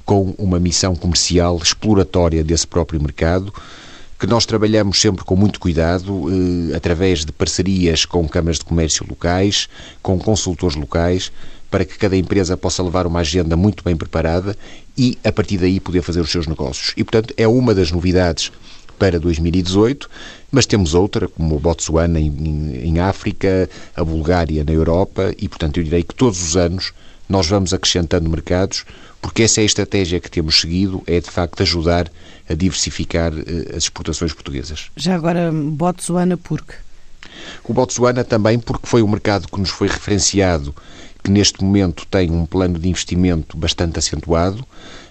com 0.05 0.33
uma 0.37 0.57
missão 0.57 0.95
comercial 0.95 1.57
exploratória 1.57 2.41
desse 2.41 2.65
próprio 2.65 3.01
mercado, 3.01 3.53
que 4.19 4.25
nós 4.25 4.45
trabalhamos 4.45 4.99
sempre 4.99 5.23
com 5.23 5.35
muito 5.35 5.59
cuidado, 5.59 6.25
eh, 6.29 6.75
através 6.75 7.23
de 7.23 7.31
parcerias 7.31 8.05
com 8.05 8.27
câmaras 8.27 8.57
de 8.57 8.65
comércio 8.65 9.05
locais, 9.07 9.69
com 10.01 10.17
consultores 10.17 10.75
locais, 10.75 11.31
para 11.69 11.85
que 11.85 11.97
cada 11.97 12.15
empresa 12.17 12.57
possa 12.57 12.81
levar 12.81 13.05
uma 13.05 13.19
agenda 13.19 13.55
muito 13.55 13.83
bem 13.83 13.95
preparada 13.95 14.57
e, 14.97 15.17
a 15.23 15.31
partir 15.31 15.57
daí, 15.57 15.79
poder 15.79 16.01
fazer 16.01 16.21
os 16.21 16.31
seus 16.31 16.47
negócios. 16.47 16.93
E, 16.97 17.03
portanto, 17.03 17.33
é 17.37 17.47
uma 17.47 17.75
das 17.75 17.91
novidades 17.91 18.51
para 18.97 19.19
2018, 19.19 20.09
mas 20.51 20.65
temos 20.65 20.95
outra, 20.95 21.27
como 21.27 21.59
Botsuana 21.59 22.19
em, 22.19 22.81
em 22.83 22.99
África, 22.99 23.69
a 23.95 24.03
Bulgária 24.03 24.63
na 24.63 24.71
Europa, 24.71 25.33
e, 25.37 25.47
portanto, 25.47 25.77
eu 25.77 25.83
direi 25.83 26.01
que 26.01 26.15
todos 26.15 26.41
os 26.41 26.57
anos 26.57 26.93
nós 27.27 27.47
vamos 27.47 27.73
acrescentando 27.73 28.29
mercados, 28.29 28.85
porque 29.21 29.43
essa 29.43 29.61
é 29.61 29.63
a 29.63 29.65
estratégia 29.65 30.19
que 30.19 30.29
temos 30.29 30.61
seguido, 30.61 31.03
é 31.05 31.19
de 31.19 31.29
facto 31.29 31.61
ajudar 31.61 32.09
a 32.49 32.53
diversificar 32.53 33.33
eh, 33.33 33.75
as 33.75 33.83
exportações 33.83 34.33
portuguesas. 34.33 34.89
Já 34.95 35.15
agora, 35.15 35.51
Botsuana, 35.51 36.37
por 36.37 36.61
quê? 36.61 36.75
O 37.63 37.73
Botsuana 37.73 38.23
também 38.23 38.57
porque 38.59 38.87
foi 38.87 39.01
um 39.01 39.07
mercado 39.07 39.47
que 39.47 39.59
nos 39.59 39.69
foi 39.69 39.87
referenciado, 39.87 40.73
que 41.23 41.29
neste 41.29 41.63
momento 41.63 42.05
tem 42.05 42.31
um 42.31 42.45
plano 42.45 42.79
de 42.79 42.87
investimento 42.87 43.57
bastante 43.57 43.99
acentuado, 43.99 44.65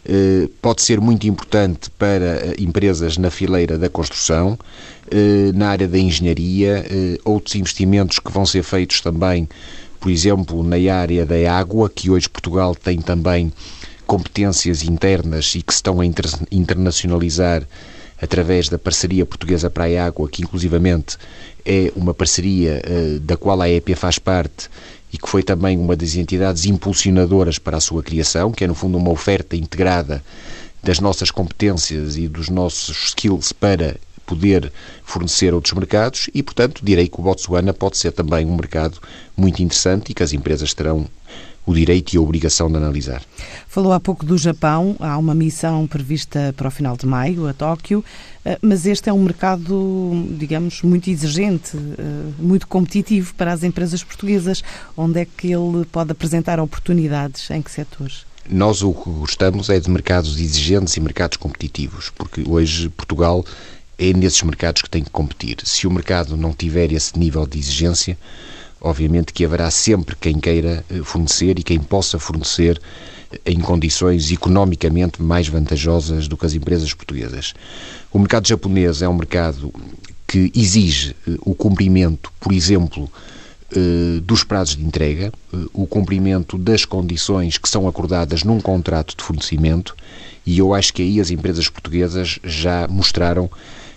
eh, 0.04 0.48
pode 0.62 0.82
ser 0.82 1.00
muito 1.00 1.26
importante 1.26 1.90
para 1.90 2.54
empresas 2.58 3.18
na 3.18 3.30
fileira 3.30 3.76
da 3.76 3.90
construção, 3.90 4.58
eh, 5.10 5.52
na 5.52 5.68
área 5.68 5.86
da 5.86 5.98
engenharia, 5.98 6.86
outros 7.24 7.54
investimentos 7.54 8.18
que 8.18 8.30
vão 8.30 8.46
ser 8.46 8.62
feitos 8.62 9.00
também, 9.00 9.48
por 10.00 10.10
exemplo, 10.10 10.62
na 10.62 10.76
área 10.94 11.24
da 11.26 11.52
água, 11.52 11.90
que 11.90 12.10
hoje 12.10 12.28
Portugal 12.28 12.74
tem 12.74 13.00
também 13.00 13.52
competências 14.06 14.82
internas 14.82 15.54
e 15.54 15.62
que 15.62 15.72
se 15.72 15.78
estão 15.78 16.00
a 16.00 16.06
inter 16.06 16.26
internacionalizar 16.50 17.66
através 18.20 18.68
da 18.68 18.78
parceria 18.78 19.26
portuguesa 19.26 19.68
Praia 19.68 20.06
Água, 20.06 20.28
que 20.28 20.42
inclusivamente 20.42 21.18
é 21.64 21.92
uma 21.94 22.14
parceria 22.14 22.82
uh, 22.86 23.20
da 23.20 23.36
qual 23.36 23.60
a 23.60 23.68
EPA 23.68 23.96
faz 23.96 24.18
parte 24.18 24.70
e 25.12 25.18
que 25.18 25.28
foi 25.28 25.42
também 25.42 25.78
uma 25.78 25.96
das 25.96 26.14
entidades 26.14 26.64
impulsionadoras 26.64 27.58
para 27.58 27.76
a 27.76 27.80
sua 27.80 28.02
criação, 28.02 28.52
que 28.52 28.64
é 28.64 28.66
no 28.66 28.74
fundo 28.74 28.96
uma 28.96 29.10
oferta 29.10 29.56
integrada 29.56 30.22
das 30.82 31.00
nossas 31.00 31.30
competências 31.30 32.16
e 32.16 32.28
dos 32.28 32.48
nossos 32.48 33.08
skills 33.08 33.52
para 33.52 33.96
poder 34.26 34.72
fornecer 35.04 35.54
outros 35.54 35.72
mercados 35.72 36.28
e, 36.34 36.42
portanto, 36.42 36.80
direi 36.82 37.08
que 37.08 37.20
o 37.20 37.22
Botsuana 37.22 37.72
pode 37.72 37.96
ser 37.96 38.12
também 38.12 38.44
um 38.44 38.56
mercado 38.56 38.98
muito 39.36 39.62
interessante 39.62 40.10
e 40.10 40.14
que 40.14 40.22
as 40.22 40.32
empresas 40.32 40.74
terão 40.74 41.06
o 41.66 41.74
direito 41.74 42.14
e 42.14 42.16
a 42.16 42.20
obrigação 42.20 42.70
de 42.70 42.76
analisar. 42.76 43.22
Falou 43.66 43.92
há 43.92 43.98
pouco 43.98 44.24
do 44.24 44.38
Japão, 44.38 44.94
há 45.00 45.18
uma 45.18 45.34
missão 45.34 45.86
prevista 45.86 46.54
para 46.56 46.68
o 46.68 46.70
final 46.70 46.96
de 46.96 47.04
maio, 47.06 47.48
a 47.48 47.52
Tóquio. 47.52 48.04
eh, 48.44 48.56
mas 48.62 48.86
este 48.86 49.08
é 49.08 49.12
um 49.12 49.22
mercado, 49.22 50.12
digamos, 50.38 50.82
muito 50.82 51.10
exigente, 51.10 51.76
eh, 51.76 52.32
muito 52.38 52.68
competitivo 52.68 53.34
para 53.34 53.52
as 53.52 53.64
empresas 53.64 54.04
portuguesas. 54.04 54.62
Onde 54.96 55.20
é 55.20 55.24
que 55.24 55.48
ele 55.52 55.84
pode 55.90 56.12
apresentar 56.12 56.60
oportunidades? 56.60 57.50
Em 57.50 57.60
que 57.60 57.70
setores? 57.70 58.24
Nós 58.48 58.80
o 58.82 58.94
que 58.94 59.10
gostamos 59.10 59.68
é 59.68 59.80
de 59.80 59.90
mercados 59.90 60.38
exigentes 60.38 60.96
e 60.96 61.00
mercados 61.00 61.36
competitivos, 61.36 62.10
porque 62.10 62.44
hoje 62.46 62.88
Portugal 62.90 63.44
é 63.98 64.12
nesses 64.12 64.42
mercados 64.42 64.82
que 64.82 64.90
tem 64.90 65.02
que 65.02 65.10
competir. 65.10 65.56
Se 65.64 65.86
o 65.86 65.90
mercado 65.90 66.36
não 66.36 66.52
tiver 66.52 66.92
esse 66.92 67.18
nível 67.18 67.46
de 67.46 67.58
exigência, 67.58 68.18
obviamente 68.80 69.32
que 69.32 69.44
haverá 69.44 69.70
sempre 69.70 70.14
quem 70.16 70.38
queira 70.38 70.84
eh, 70.90 71.00
fornecer 71.02 71.58
e 71.58 71.62
quem 71.62 71.78
possa 71.78 72.18
fornecer 72.18 72.80
eh, 73.32 73.40
em 73.46 73.58
condições 73.58 74.30
economicamente 74.30 75.22
mais 75.22 75.48
vantajosas 75.48 76.28
do 76.28 76.36
que 76.36 76.44
as 76.44 76.54
empresas 76.54 76.92
portuguesas. 76.92 77.54
O 78.12 78.18
mercado 78.18 78.46
japonês 78.46 79.00
é 79.00 79.08
um 79.08 79.14
mercado 79.14 79.72
que 80.26 80.52
exige 80.54 81.16
eh, 81.26 81.36
o 81.40 81.54
cumprimento, 81.54 82.32
por 82.38 82.52
exemplo, 82.52 83.10
dos 84.22 84.44
prazos 84.44 84.76
de 84.76 84.84
entrega, 84.84 85.32
o 85.72 85.88
cumprimento 85.88 86.56
das 86.56 86.84
condições 86.84 87.58
que 87.58 87.68
são 87.68 87.88
acordadas 87.88 88.44
num 88.44 88.60
contrato 88.60 89.16
de 89.16 89.24
fornecimento, 89.24 89.94
e 90.46 90.58
eu 90.58 90.72
acho 90.72 90.94
que 90.94 91.02
aí 91.02 91.20
as 91.20 91.32
empresas 91.32 91.68
portuguesas 91.68 92.38
já 92.44 92.86
mostraram 92.86 93.50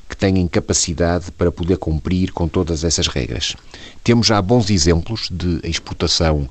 que 0.10 0.18
têm 0.18 0.48
capacidade 0.48 1.32
para 1.32 1.52
poder 1.52 1.78
cumprir 1.78 2.34
com 2.34 2.48
todas 2.48 2.84
essas 2.84 3.08
regras. 3.08 3.56
Temos 4.04 4.26
já 4.26 4.42
bons 4.42 4.72
exemplos 4.72 5.30
de 5.32 5.60
exportação 5.64 6.50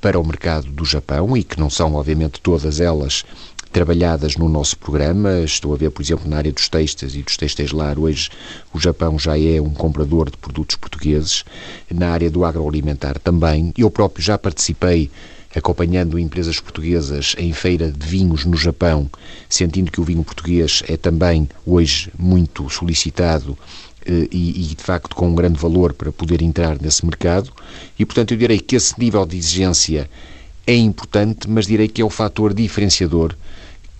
para 0.00 0.18
o 0.18 0.26
mercado 0.26 0.66
do 0.72 0.84
Japão 0.84 1.36
e 1.36 1.44
que 1.44 1.58
não 1.58 1.70
são, 1.70 1.94
obviamente, 1.94 2.40
todas 2.40 2.80
elas 2.80 3.24
trabalhadas 3.72 4.36
no 4.36 4.48
nosso 4.48 4.76
programa. 4.78 5.40
Estou 5.40 5.72
a 5.72 5.76
ver, 5.76 5.90
por 5.90 6.02
exemplo, 6.02 6.28
na 6.28 6.38
área 6.38 6.52
dos 6.52 6.68
textos 6.68 7.14
e 7.14 7.22
dos 7.22 7.36
textos 7.36 7.72
lar, 7.72 7.98
hoje 7.98 8.28
o 8.72 8.80
Japão 8.80 9.18
já 9.18 9.38
é 9.38 9.60
um 9.60 9.70
comprador 9.70 10.30
de 10.30 10.36
produtos 10.36 10.76
portugueses. 10.76 11.44
Na 11.90 12.10
área 12.10 12.30
do 12.30 12.44
agroalimentar 12.44 13.18
também. 13.18 13.72
Eu 13.76 13.90
próprio 13.90 14.24
já 14.24 14.36
participei 14.36 15.10
acompanhando 15.54 16.18
empresas 16.18 16.60
portuguesas 16.60 17.34
em 17.38 17.52
feira 17.52 17.90
de 17.90 18.06
vinhos 18.06 18.44
no 18.44 18.56
Japão, 18.56 19.10
sentindo 19.48 19.90
que 19.90 20.00
o 20.00 20.04
vinho 20.04 20.24
português 20.24 20.82
é 20.88 20.96
também 20.96 21.48
hoje 21.64 22.10
muito 22.18 22.68
solicitado 22.68 23.56
eh, 24.04 24.28
e, 24.30 24.70
e, 24.72 24.74
de 24.74 24.82
facto 24.82 25.14
com 25.14 25.28
um 25.28 25.34
grande 25.34 25.58
valor 25.58 25.92
para 25.92 26.12
poder 26.12 26.42
entrar 26.42 26.80
nesse 26.80 27.04
mercado. 27.04 27.50
E 27.98 28.04
portanto 28.04 28.32
eu 28.32 28.38
direi 28.38 28.60
que 28.60 28.76
esse 28.76 28.98
nível 28.98 29.24
de 29.26 29.36
exigência 29.36 30.08
é 30.66 30.74
importante, 30.74 31.48
mas 31.48 31.66
direi 31.66 31.88
que 31.88 32.02
é 32.02 32.04
o 32.04 32.10
fator 32.10 32.52
diferenciador 32.52 33.34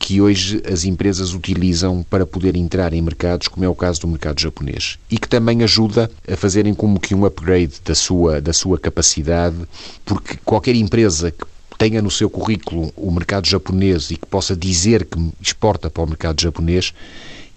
que 0.06 0.20
hoje 0.20 0.62
as 0.72 0.84
empresas 0.84 1.34
utilizam 1.34 2.00
para 2.08 2.24
poder 2.24 2.54
entrar 2.54 2.94
em 2.94 3.02
mercados, 3.02 3.48
como 3.48 3.64
é 3.64 3.68
o 3.68 3.74
caso 3.74 4.02
do 4.02 4.06
mercado 4.06 4.40
japonês, 4.40 5.00
e 5.10 5.18
que 5.18 5.28
também 5.28 5.64
ajuda 5.64 6.08
a 6.30 6.36
fazerem 6.36 6.72
como 6.74 7.00
que 7.00 7.12
um 7.12 7.26
upgrade 7.26 7.72
da 7.84 7.92
sua, 7.92 8.40
da 8.40 8.52
sua 8.52 8.78
capacidade, 8.78 9.56
porque 10.04 10.38
qualquer 10.44 10.76
empresa 10.76 11.32
que 11.32 11.44
tenha 11.76 12.00
no 12.00 12.08
seu 12.08 12.30
currículo 12.30 12.92
o 12.94 13.10
mercado 13.10 13.48
japonês 13.48 14.12
e 14.12 14.16
que 14.16 14.26
possa 14.26 14.54
dizer 14.54 15.06
que 15.06 15.18
exporta 15.42 15.90
para 15.90 16.04
o 16.04 16.06
mercado 16.06 16.40
japonês, 16.40 16.94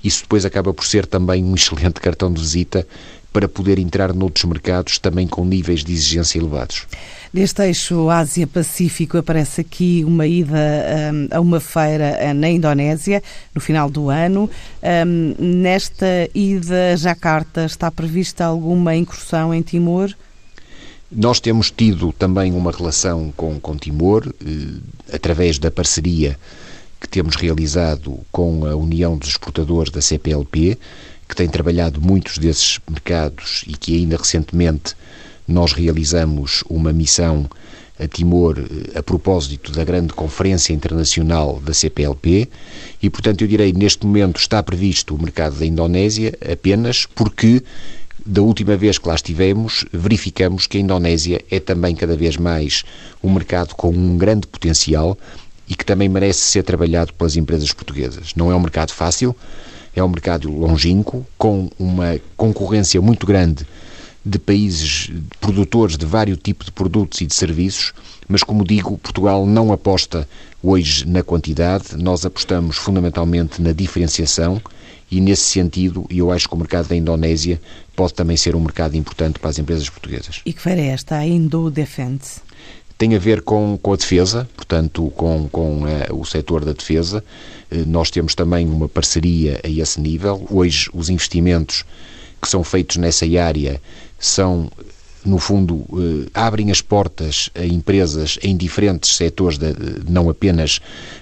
isso 0.04 0.24
depois 0.24 0.44
acaba 0.44 0.74
por 0.74 0.88
ser 0.88 1.06
também 1.06 1.44
um 1.44 1.54
excelente 1.54 2.02
cartão 2.02 2.34
de 2.34 2.42
visita 2.42 2.88
para 3.32 3.48
poder 3.48 3.80
entrar 3.80 4.14
noutros 4.14 4.46
mercados 4.46 4.98
também 4.98 5.28
com 5.28 5.46
níveis 5.46 5.84
de 5.84 5.94
exigência 5.94 6.40
elevados. 6.40 6.88
Neste 7.32 7.62
eixo 7.62 8.10
Ásia-Pacífico 8.10 9.18
aparece 9.18 9.62
aqui 9.62 10.04
uma 10.04 10.26
ida 10.26 10.58
um, 11.14 11.38
a 11.38 11.40
uma 11.40 11.60
feira 11.60 12.18
eh, 12.20 12.34
na 12.34 12.50
Indonésia 12.50 13.22
no 13.54 13.62
final 13.62 13.88
do 13.88 14.10
ano. 14.10 14.50
Um, 14.82 15.36
nesta 15.38 16.28
ida 16.34 16.94
a 16.94 16.96
Jacarta 16.96 17.66
está 17.66 17.92
prevista 17.92 18.46
alguma 18.46 18.96
incursão 18.96 19.54
em 19.54 19.62
Timor? 19.62 20.12
Nós 21.12 21.40
temos 21.40 21.70
tido 21.70 22.12
também 22.14 22.52
uma 22.54 22.72
relação 22.72 23.32
com, 23.38 23.60
com 23.60 23.78
Timor, 23.78 24.28
eh, 24.44 25.16
através 25.16 25.60
da 25.60 25.70
parceria 25.70 26.36
que 27.00 27.08
temos 27.08 27.36
realizado 27.36 28.20
com 28.32 28.66
a 28.66 28.76
União 28.76 29.18
dos 29.18 29.30
Exportadores 29.30 29.92
da 29.92 30.02
CPLP, 30.02 30.78
que 31.30 31.36
tem 31.36 31.48
trabalhado 31.48 32.02
muitos 32.02 32.40
desses 32.40 32.80
mercados 32.90 33.64
e 33.68 33.78
que 33.78 33.96
ainda 33.96 34.18
recentemente 34.18 34.96
nós 35.48 35.74
realizamos 35.74 36.64
uma 36.68 36.92
missão 36.92 37.48
a 38.00 38.08
Timor 38.08 38.58
eh, 38.58 38.98
a 38.98 39.04
propósito 39.04 39.72
da 39.72 39.84
grande 39.84 40.14
conferência 40.14 40.74
internacional 40.74 41.60
da 41.64 41.74
CPLP 41.74 42.50
e, 43.02 43.10
portanto, 43.10 43.42
eu 43.42 43.48
direi 43.48 43.72
neste 43.72 44.06
momento 44.08 44.40
está 44.40 44.64
previsto 44.64 45.14
o 45.14 45.22
mercado 45.22 45.60
da 45.60 45.66
Indonésia 45.66 46.36
apenas 46.52 47.06
porque 47.06 47.62
da 48.26 48.42
última 48.42 48.76
vez 48.76 48.98
que 48.98 49.08
lá 49.08 49.16
estivemos 49.16 49.86
verificamos 49.94 50.66
que 50.66 50.78
a 50.78 50.82
Indonésia 50.82 51.44
é 51.52 51.60
também 51.60 51.96
cada 51.96 52.16
vez 52.16 52.38
mais 52.38 52.84
um 53.24 53.32
mercado 53.32 53.76
com 53.76 53.90
um 53.90 54.18
grande 54.18 54.48
potencial 54.48 55.18
e 55.68 55.76
que 55.76 55.86
também 55.86 56.10
merece 56.10 56.40
ser 56.40 56.64
trabalhado 56.64 57.14
pelas 57.14 57.36
empresas 57.36 57.72
portuguesas. 57.72 58.34
Não 58.36 58.52
é 58.52 58.56
um 58.56 58.60
mercado 58.60 58.92
fácil, 58.92 59.36
é 59.96 60.04
um 60.04 60.08
mercado 60.08 60.52
longínquo, 60.52 61.26
com 61.38 61.70
uma 61.78 62.20
concorrência 62.38 63.02
muito 63.02 63.26
grande 63.26 63.66
de 64.26 64.38
países 64.38 65.12
produtores 65.40 65.98
de 65.98 66.06
vários 66.06 66.38
tipos 66.38 66.66
de 66.66 66.72
produtos 66.72 67.22
e 67.22 67.26
de 67.26 67.34
serviços, 67.34 67.94
mas 68.28 68.44
como 68.44 68.66
digo, 68.66 68.98
Portugal 68.98 69.46
não 69.46 69.72
aposta 69.72 70.28
hoje 70.62 71.08
na 71.08 71.24
quantidade, 71.24 71.96
nós 71.98 72.26
apostamos 72.26 72.78
fundamentalmente 72.78 73.62
na 73.62 73.72
diferenciação 73.72 74.62
e 75.10 75.20
nesse 75.20 75.44
sentido, 75.44 76.06
eu 76.10 76.32
acho 76.32 76.48
que 76.48 76.54
o 76.54 76.58
mercado 76.58 76.88
da 76.88 76.96
Indonésia 76.96 77.60
pode 77.96 78.14
também 78.14 78.38
ser 78.38 78.56
um 78.56 78.60
mercado 78.60 78.96
importante 78.96 79.40
para 79.40 79.50
as 79.50 79.58
empresas 79.58 79.90
portuguesas. 79.90 80.42
E 80.46 80.54
que 80.54 80.62
feira 80.62 80.82
é 80.82 80.88
esta, 80.88 81.16
a 81.16 81.26
Indo 81.26 81.72
Defense? 81.72 82.42
Tem 83.00 83.16
a 83.16 83.18
ver 83.18 83.42
com, 83.42 83.80
com 83.82 83.94
a 83.94 83.96
defesa, 83.96 84.48
portanto, 84.56 85.12
com, 85.16 85.48
com 85.50 85.84
uh, 85.84 86.20
o 86.20 86.26
setor 86.26 86.66
da 86.66 86.74
defesa. 86.74 87.24
Uh, 87.72 87.86
nós 87.88 88.12
temos 88.12 88.36
também 88.36 88.68
uma 88.68 88.90
parceria 88.90 89.60
a 89.64 89.70
esse 89.70 90.02
nível. 90.02 90.46
Hoje, 90.52 90.90
os 90.94 91.10
investimentos 91.10 91.86
que 92.42 92.48
são 92.50 92.62
feitos 92.62 92.98
nessa 92.98 93.26
área 93.42 93.82
são 94.20 94.70
no 95.26 95.38
fundo, 95.38 95.86
eh, 95.94 96.30
abrem 96.34 96.72
as 96.72 96.82
portas 96.82 97.50
a 97.54 97.66
empresas 97.66 98.40
em 98.42 98.56
diferentes 98.56 99.16
setores, 99.16 99.58
de, 99.58 99.74
não 100.08 100.30
apenas, 100.30 100.80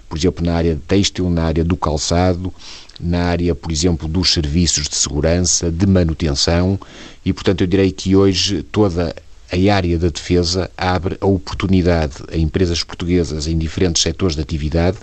por 0.08 0.18
exemplo, 0.18 0.46
na 0.46 0.54
área 0.54 0.80
têxtil, 0.88 1.30
na 1.30 1.44
área 1.44 1.64
do 1.64 1.76
calçado, 1.76 2.54
na 3.00 3.24
área, 3.26 3.56
por 3.56 3.72
exemplo, 3.72 4.08
dos 4.08 4.34
serviços 4.34 4.88
de 4.88 4.96
segurança, 4.96 5.72
de 5.72 5.88
manutenção, 5.88 6.80
e, 7.26 7.34
portanto, 7.34 7.62
eu 7.62 7.68
direi 7.68 7.92
que 7.92 8.16
hoje 8.16 8.64
toda 8.64 9.16
a 9.52 9.76
área 9.76 9.98
da 9.98 10.10
defesa 10.10 10.70
abre 10.78 11.18
a 11.22 11.26
oportunidade 11.26 12.16
a 12.32 12.38
empresas 12.38 12.84
portuguesas 12.84 13.48
em 13.48 13.58
diferentes 13.58 14.02
setores 14.02 14.36
de 14.36 14.42
atividade 14.42 14.98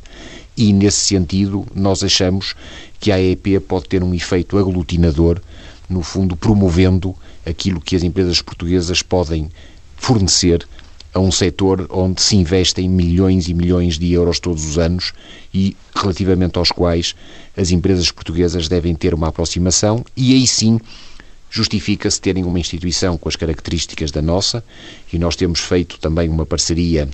e, 0.57 0.73
nesse 0.73 1.01
sentido, 1.01 1.67
nós 1.75 2.05
achamos 2.05 2.55
que 3.01 3.11
a 3.11 3.17
AEP 3.17 3.61
pode 3.61 3.89
ter 3.89 4.03
um 4.05 4.15
efeito 4.15 4.59
aglutinador 4.59 5.41
no 5.89 6.03
fundo, 6.03 6.37
promovendo 6.37 7.15
aquilo 7.45 7.81
que 7.81 7.97
as 7.97 8.03
empresas 8.03 8.41
portuguesas 8.41 9.03
podem 9.03 9.51
fornecer 9.97 10.67
a 11.13 11.21
um 11.21 11.31
setor 11.31 11.87
onde 11.91 12.21
se 12.21 12.37
investem 12.37 12.89
milhões 12.89 13.49
e 13.49 13.55
milhões 13.55 13.99
de 13.99 14.13
euros 14.13 14.41
todos 14.41 14.65
os 14.65 14.79
anos 14.79 15.13
e 15.53 15.77
relativamente 15.95 16.59
aos 16.59 16.73
quais 16.73 17.15
as 17.57 17.71
empresas 17.71 18.11
portuguesas 18.11 18.69
devem 18.69 18.95
ter 18.95 19.15
uma 19.15 19.29
aproximação 19.29 20.05
e 20.17 20.35
aí 20.35 20.47
sim 20.47 20.81
justifica-se 21.55 22.21
terem 22.21 22.43
uma 22.43 22.59
instituição 22.59 23.17
com 23.17 23.29
as 23.29 23.37
características 23.37 24.11
da 24.11 24.21
nossa 24.21 24.65
e 25.13 25.21
nós 25.21 25.37
temos 25.37 25.61
feito 25.61 26.01
também 26.01 26.29
uma 26.29 26.45
parceria 26.45 27.09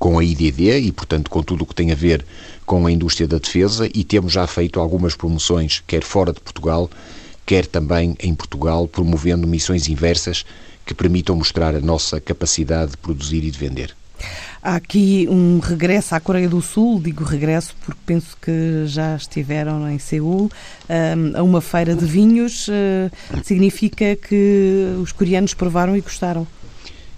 com 0.00 0.18
a 0.18 0.24
IDD 0.24 0.80
e, 0.80 0.90
portanto, 0.90 1.30
com 1.30 1.44
tudo 1.44 1.62
o 1.62 1.66
que 1.66 1.74
tem 1.74 1.92
a 1.92 1.94
ver 1.94 2.26
com 2.66 2.84
a 2.84 2.90
indústria 2.90 3.28
da 3.28 3.38
defesa 3.38 3.88
e 3.94 4.02
temos 4.02 4.32
já 4.32 4.48
feito 4.48 4.80
algumas 4.80 5.14
promoções, 5.14 5.80
quer 5.86 6.02
fora 6.02 6.32
de 6.32 6.40
Portugal, 6.40 6.90
quer 7.46 7.64
também 7.64 8.16
em 8.18 8.34
Portugal, 8.34 8.88
promovendo 8.88 9.46
missões 9.46 9.86
inversas 9.86 10.44
que 10.84 10.92
permitam 10.92 11.36
mostrar 11.36 11.72
a 11.76 11.80
nossa 11.80 12.20
capacidade 12.20 12.92
de 12.92 12.96
produzir 12.96 13.44
e 13.44 13.50
de 13.52 13.58
vender. 13.58 13.94
Há 14.64 14.76
aqui 14.76 15.26
um 15.28 15.58
regresso 15.58 16.14
à 16.14 16.20
Coreia 16.20 16.48
do 16.48 16.62
Sul, 16.62 17.00
digo 17.00 17.24
regresso 17.24 17.74
porque 17.84 18.00
penso 18.06 18.36
que 18.40 18.84
já 18.86 19.16
estiveram 19.16 19.90
em 19.90 19.98
Seul, 19.98 20.48
a 21.34 21.42
uma 21.42 21.60
feira 21.60 21.96
de 21.96 22.04
vinhos. 22.06 22.68
Eh, 22.68 23.10
significa 23.42 24.14
que 24.14 24.94
os 25.02 25.10
coreanos 25.10 25.52
provaram 25.52 25.96
e 25.96 26.00
gostaram? 26.00 26.46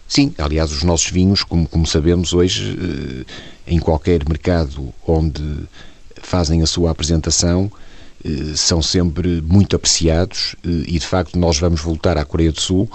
Sim, 0.08 0.32
aliás, 0.38 0.72
os 0.72 0.82
nossos 0.82 1.10
vinhos, 1.10 1.44
como, 1.44 1.68
como 1.68 1.86
sabemos 1.86 2.32
hoje, 2.32 2.78
eh, 2.80 3.72
em 3.74 3.78
qualquer 3.78 4.26
mercado 4.26 4.94
onde 5.06 5.42
fazem 6.22 6.62
a 6.62 6.66
sua 6.66 6.92
apresentação, 6.92 7.70
eh, 8.24 8.54
são 8.56 8.80
sempre 8.80 9.42
muito 9.42 9.76
apreciados 9.76 10.56
e, 10.64 10.98
de 10.98 11.06
facto, 11.06 11.38
nós 11.38 11.58
vamos 11.58 11.82
voltar 11.82 12.16
à 12.16 12.24
Coreia 12.24 12.52
do 12.52 12.60
Sul 12.60 12.90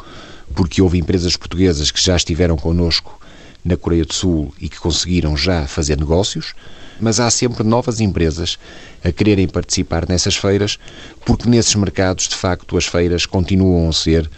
porque 0.56 0.82
houve 0.82 0.98
empresas 0.98 1.38
portuguesas 1.38 1.92
que 1.92 2.04
já 2.04 2.16
estiveram 2.16 2.58
connosco 2.58 3.20
na 3.64 3.78
Coreia 3.78 4.06
do 4.06 4.14
Sul 4.14 4.54
e 4.60 4.70
que 4.70 4.80
conseguiram 4.80 5.36
já 5.36 5.68
fazer 5.68 5.98
negócios. 5.98 6.54
mas 7.02 7.20
há 7.20 7.30
sempre 7.30 7.64
novas 7.64 8.02
empresas 8.02 8.60
a 9.02 9.10
quererem 9.10 9.48
participar 9.48 10.06
nessas 10.08 10.36
feiras, 10.36 10.78
porque 11.26 11.50
nesses 11.50 11.74
mercados, 11.76 12.28
de 12.28 12.36
facto, 12.36 12.78
as 12.78 12.86
feiras 12.86 13.26
continuam 13.26 13.88
a 13.88 13.94
ser 13.94 14.30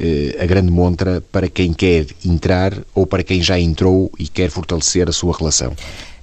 eh, 0.00 0.36
a 0.40 0.46
grande 0.46 0.70
montra 0.70 1.22
para 1.32 1.48
quem 1.48 1.72
quer 1.72 2.06
entrar 2.24 2.72
ou 2.94 3.06
para 3.06 3.22
quem 3.22 3.42
já 3.42 3.58
entrou 3.58 4.10
e 4.18 4.28
quer 4.28 4.50
fortalecer 4.50 5.08
a 5.08 5.12
sua 5.12 5.36
relação. 5.36 5.74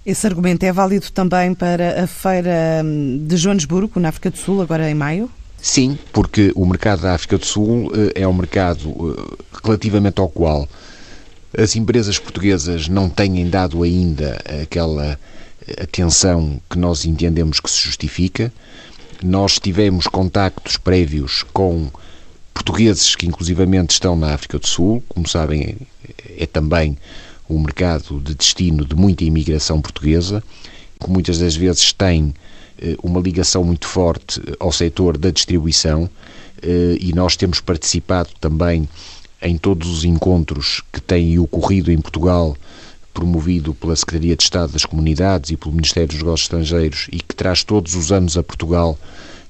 Esse 0.05 0.27
argumento 0.27 0.63
é 0.63 0.71
válido 0.71 1.09
também 1.11 1.53
para 1.53 2.03
a 2.03 2.07
feira 2.07 2.81
hum, 2.83 3.25
de 3.25 3.37
Joanesburgo, 3.37 3.99
na 3.99 4.09
África 4.09 4.29
do 4.29 4.37
Sul, 4.37 4.61
agora 4.61 4.89
em 4.89 4.93
maio? 4.93 5.29
Sim, 5.57 5.97
porque 6.11 6.51
o 6.55 6.65
mercado 6.65 7.03
da 7.03 7.15
África 7.15 7.37
do 7.37 7.45
Sul 7.45 7.91
eh, 7.95 8.21
é 8.21 8.27
um 8.27 8.33
mercado 8.33 9.15
eh, 9.17 9.43
relativamente 9.63 10.19
ao 10.19 10.27
qual 10.27 10.67
as 11.57 11.75
empresas 11.75 12.17
portuguesas 12.17 12.87
não 12.87 13.09
têm 13.09 13.47
dado 13.49 13.83
ainda 13.83 14.41
aquela 14.61 15.19
atenção 15.81 16.59
que 16.69 16.77
nós 16.77 17.05
entendemos 17.05 17.59
que 17.59 17.69
se 17.69 17.79
justifica. 17.79 18.51
Nós 19.23 19.59
tivemos 19.59 20.07
contactos 20.07 20.77
prévios 20.77 21.43
com 21.53 21.89
portugueses 22.53 23.15
que 23.15 23.25
inclusivamente 23.25 23.91
estão 23.91 24.15
na 24.15 24.33
África 24.33 24.59
do 24.59 24.67
Sul, 24.67 25.03
como 25.07 25.27
sabem, 25.27 25.77
é 26.37 26.45
também 26.45 26.97
um 27.49 27.59
mercado 27.59 28.19
de 28.19 28.35
destino 28.35 28.85
de 28.85 28.95
muita 28.95 29.23
imigração 29.23 29.81
portuguesa, 29.81 30.43
que 30.99 31.09
muitas 31.09 31.39
das 31.39 31.55
vezes 31.55 31.93
tem 31.93 32.33
eh, 32.79 32.95
uma 33.03 33.19
ligação 33.19 33.63
muito 33.63 33.87
forte 33.87 34.41
ao 34.59 34.71
setor 34.71 35.17
da 35.17 35.29
distribuição 35.29 36.09
eh, 36.61 36.97
e 36.99 37.13
nós 37.13 37.35
temos 37.35 37.59
participado 37.59 38.29
também 38.39 38.87
em 39.43 39.57
todos 39.57 39.89
os 39.89 40.05
encontros 40.05 40.81
que 40.91 41.01
têm 41.01 41.37
ocorrido 41.37 41.91
em 41.91 41.99
Portugal, 41.99 42.55
promovido 43.13 43.73
pela 43.75 43.95
Secretaria 43.95 44.35
de 44.35 44.43
Estado 44.43 44.71
das 44.71 44.85
Comunidades 44.85 45.51
e 45.51 45.57
pelo 45.57 45.75
Ministério 45.75 46.07
dos 46.07 46.17
Negócios 46.17 46.45
Estrangeiros 46.45 47.07
e 47.11 47.17
que 47.17 47.35
traz 47.35 47.63
todos 47.63 47.93
os 47.93 48.11
anos 48.11 48.37
a 48.37 48.43
Portugal 48.43 48.97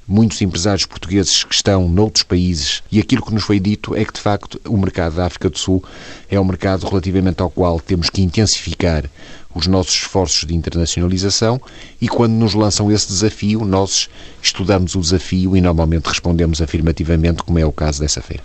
muitos 0.07 0.41
empresários 0.41 0.85
portugueses 0.85 1.43
que 1.43 1.55
estão 1.55 1.87
noutros 1.87 2.23
países 2.23 2.83
e 2.91 2.99
aquilo 2.99 3.23
que 3.25 3.33
nos 3.33 3.43
foi 3.43 3.59
dito 3.59 3.95
é 3.95 4.03
que, 4.03 4.13
de 4.13 4.19
facto, 4.19 4.59
o 4.67 4.77
mercado 4.77 5.15
da 5.15 5.25
África 5.25 5.49
do 5.49 5.57
Sul 5.57 5.83
é 6.29 6.39
um 6.39 6.43
mercado 6.43 6.85
relativamente 6.85 7.41
ao 7.41 7.49
qual 7.49 7.79
temos 7.79 8.09
que 8.09 8.21
intensificar 8.21 9.09
os 9.55 9.67
nossos 9.67 9.93
esforços 9.93 10.45
de 10.45 10.55
internacionalização 10.55 11.61
e 12.01 12.07
quando 12.07 12.33
nos 12.33 12.53
lançam 12.53 12.91
esse 12.91 13.07
desafio, 13.07 13.63
nós 13.63 14.09
estudamos 14.41 14.95
o 14.95 14.99
desafio 14.99 15.55
e 15.55 15.61
normalmente 15.61 16.07
respondemos 16.07 16.61
afirmativamente, 16.61 17.43
como 17.43 17.59
é 17.59 17.65
o 17.65 17.71
caso 17.71 18.01
dessa 18.01 18.21
feira. 18.21 18.43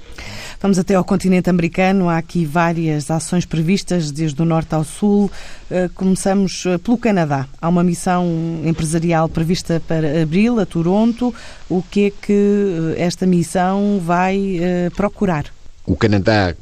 Vamos 0.61 0.77
até 0.77 0.97
ao 0.97 1.05
continente 1.05 1.49
americano. 1.49 2.09
Há 2.09 2.19
aqui 2.19 2.45
várias 2.45 3.09
ações 3.13 3.47
previstas, 3.47 4.11
desde 4.11 4.43
o 4.43 4.45
norte 4.45 4.75
ao 4.75 4.83
sul. 4.83 5.31
Eh, 5.71 5.89
começamos 5.95 6.67
eh, 6.67 6.79
pelo 6.79 6.99
Canadá. 6.99 7.47
Há 7.63 7.69
uma 7.69 7.85
missão 7.85 8.27
empresarial 8.65 9.29
prevista 9.29 9.81
para 9.87 10.21
abril, 10.21 10.59
a 10.59 10.67
Toronto. 10.67 11.33
O 11.69 11.81
que 11.81 12.07
é 12.07 12.11
que 12.11 12.95
eh, 12.97 13.05
esta 13.05 13.25
missão 13.25 14.01
vai 14.05 14.61
procurar? 14.97 15.47
O 15.87 15.97
Canadá 15.97 16.55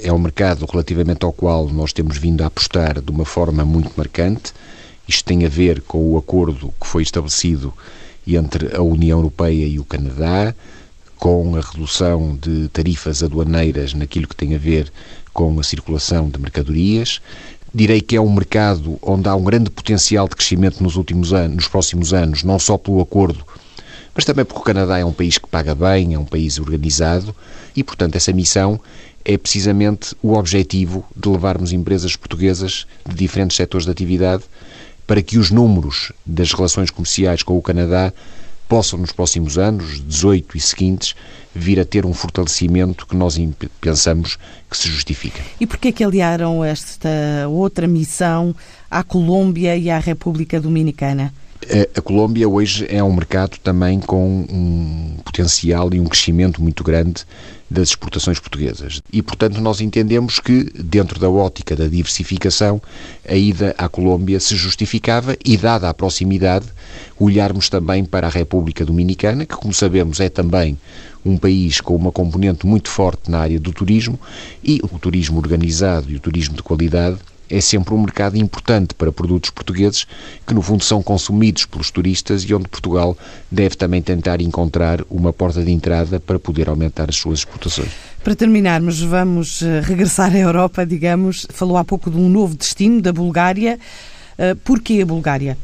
é 0.00 0.12
um 0.12 0.18
mercado 0.18 0.64
relativamente 0.64 1.24
ao 1.24 1.32
qual 1.32 1.68
nós 1.68 1.92
temos 1.92 2.18
vindo 2.18 2.42
a 2.42 2.46
apostar 2.46 3.00
de 3.02 3.10
uma 3.10 3.24
forma 3.24 3.64
muito 3.64 3.90
marcante. 3.96 4.52
Isto 5.08 5.24
tem 5.24 5.44
a 5.44 5.48
ver 5.48 5.80
com 5.82 6.12
o 6.12 6.16
acordo 6.16 6.72
que 6.80 6.86
foi 6.86 7.02
estabelecido 7.02 7.74
entre 8.26 8.76
a 8.76 8.80
União 8.80 9.18
Europeia 9.18 9.66
e 9.66 9.80
o 9.80 9.84
Canadá, 9.84 10.54
com 11.20 11.54
a 11.54 11.60
redução 11.60 12.36
de 12.40 12.68
tarifas 12.70 13.22
aduaneiras 13.22 13.92
naquilo 13.92 14.26
que 14.26 14.34
tem 14.34 14.54
a 14.54 14.58
ver 14.58 14.90
com 15.34 15.60
a 15.60 15.62
circulação 15.62 16.30
de 16.30 16.40
mercadorias. 16.40 17.20
Direi 17.72 18.00
que 18.00 18.16
é 18.16 18.20
um 18.20 18.32
mercado 18.32 18.98
onde 19.02 19.28
há 19.28 19.34
um 19.36 19.44
grande 19.44 19.70
potencial 19.70 20.26
de 20.26 20.34
crescimento 20.34 20.82
nos 20.82 20.96
últimos 20.96 21.34
anos, 21.34 21.56
nos 21.56 21.68
próximos 21.68 22.14
anos, 22.14 22.42
não 22.42 22.58
só 22.58 22.78
pelo 22.78 23.02
acordo, 23.02 23.44
mas 24.14 24.24
também 24.24 24.46
porque 24.46 24.60
o 24.60 24.64
Canadá 24.64 24.98
é 24.98 25.04
um 25.04 25.12
país 25.12 25.36
que 25.36 25.46
paga 25.46 25.74
bem, 25.74 26.14
é 26.14 26.18
um 26.18 26.24
país 26.24 26.58
organizado 26.58 27.36
e, 27.76 27.84
portanto, 27.84 28.16
essa 28.16 28.32
missão 28.32 28.80
é 29.22 29.36
precisamente 29.36 30.16
o 30.22 30.32
objetivo 30.32 31.04
de 31.14 31.28
levarmos 31.28 31.70
empresas 31.70 32.16
portuguesas 32.16 32.86
de 33.06 33.14
diferentes 33.14 33.58
setores 33.58 33.84
de 33.84 33.92
atividade 33.92 34.42
para 35.06 35.20
que 35.20 35.38
os 35.38 35.50
números 35.50 36.12
das 36.24 36.52
relações 36.52 36.90
comerciais 36.90 37.42
com 37.42 37.58
o 37.58 37.62
Canadá 37.62 38.12
possam 38.70 39.00
nos 39.00 39.10
próximos 39.10 39.58
anos, 39.58 40.00
18 40.00 40.56
e 40.56 40.60
seguintes, 40.60 41.16
vir 41.52 41.80
a 41.80 41.84
ter 41.84 42.06
um 42.06 42.14
fortalecimento 42.14 43.04
que 43.04 43.16
nós 43.16 43.36
pensamos 43.80 44.38
que 44.70 44.76
se 44.76 44.88
justifica. 44.88 45.42
E 45.60 45.66
porquê 45.66 45.88
é 45.88 45.92
que 45.92 46.04
aliaram 46.04 46.64
esta 46.64 47.08
outra 47.48 47.88
missão 47.88 48.54
à 48.88 49.02
Colômbia 49.02 49.76
e 49.76 49.90
à 49.90 49.98
República 49.98 50.60
Dominicana? 50.60 51.34
A 51.96 52.00
Colômbia 52.00 52.48
hoje 52.48 52.84
é 52.88 53.00
um 53.00 53.12
mercado 53.12 53.56
também 53.62 54.00
com 54.00 54.44
um 54.50 55.16
potencial 55.24 55.94
e 55.94 56.00
um 56.00 56.06
crescimento 56.06 56.60
muito 56.60 56.82
grande 56.82 57.24
das 57.70 57.90
exportações 57.90 58.40
portuguesas. 58.40 59.00
E, 59.12 59.22
portanto, 59.22 59.60
nós 59.60 59.80
entendemos 59.80 60.40
que, 60.40 60.64
dentro 60.74 61.20
da 61.20 61.30
ótica 61.30 61.76
da 61.76 61.86
diversificação, 61.86 62.82
a 63.24 63.36
ida 63.36 63.72
à 63.78 63.88
Colômbia 63.88 64.40
se 64.40 64.56
justificava 64.56 65.36
e, 65.44 65.56
dada 65.56 65.88
a 65.88 65.94
proximidade, 65.94 66.66
olharmos 67.16 67.68
também 67.68 68.04
para 68.04 68.26
a 68.26 68.30
República 68.30 68.84
Dominicana, 68.84 69.46
que, 69.46 69.54
como 69.54 69.72
sabemos, 69.72 70.18
é 70.18 70.28
também 70.28 70.76
um 71.24 71.36
país 71.36 71.80
com 71.80 71.94
uma 71.94 72.10
componente 72.10 72.66
muito 72.66 72.88
forte 72.88 73.30
na 73.30 73.38
área 73.38 73.60
do 73.60 73.72
turismo 73.72 74.18
e 74.64 74.80
o 74.82 74.98
turismo 74.98 75.38
organizado 75.38 76.10
e 76.10 76.16
o 76.16 76.20
turismo 76.20 76.56
de 76.56 76.64
qualidade 76.64 77.18
é 77.50 77.60
sempre 77.60 77.92
um 77.92 78.00
mercado 78.00 78.36
importante 78.36 78.94
para 78.94 79.10
produtos 79.10 79.50
portugueses 79.50 80.06
que, 80.46 80.54
no 80.54 80.62
fundo, 80.62 80.84
são 80.84 81.02
consumidos 81.02 81.66
pelos 81.66 81.90
turistas 81.90 82.42
e 82.42 82.54
onde 82.54 82.68
Portugal 82.68 83.16
deve 83.50 83.74
também 83.74 84.00
tentar 84.00 84.40
encontrar 84.40 85.00
uma 85.10 85.32
porta 85.32 85.62
de 85.62 85.72
entrada 85.72 86.20
para 86.20 86.38
poder 86.38 86.68
aumentar 86.68 87.10
as 87.10 87.16
suas 87.16 87.40
exportações. 87.40 87.90
Para 88.22 88.36
terminarmos, 88.36 89.00
vamos 89.00 89.62
eh, 89.62 89.80
regressar 89.80 90.32
à 90.32 90.38
Europa, 90.38 90.86
digamos. 90.86 91.46
Falou 91.50 91.76
há 91.76 91.84
pouco 91.84 92.10
de 92.10 92.16
um 92.16 92.28
novo 92.28 92.56
destino, 92.56 93.02
da 93.02 93.12
Bulgária. 93.12 93.78
Eh, 94.38 94.54
porquê 94.54 95.00
a 95.02 95.06
Bulgária? 95.06 95.58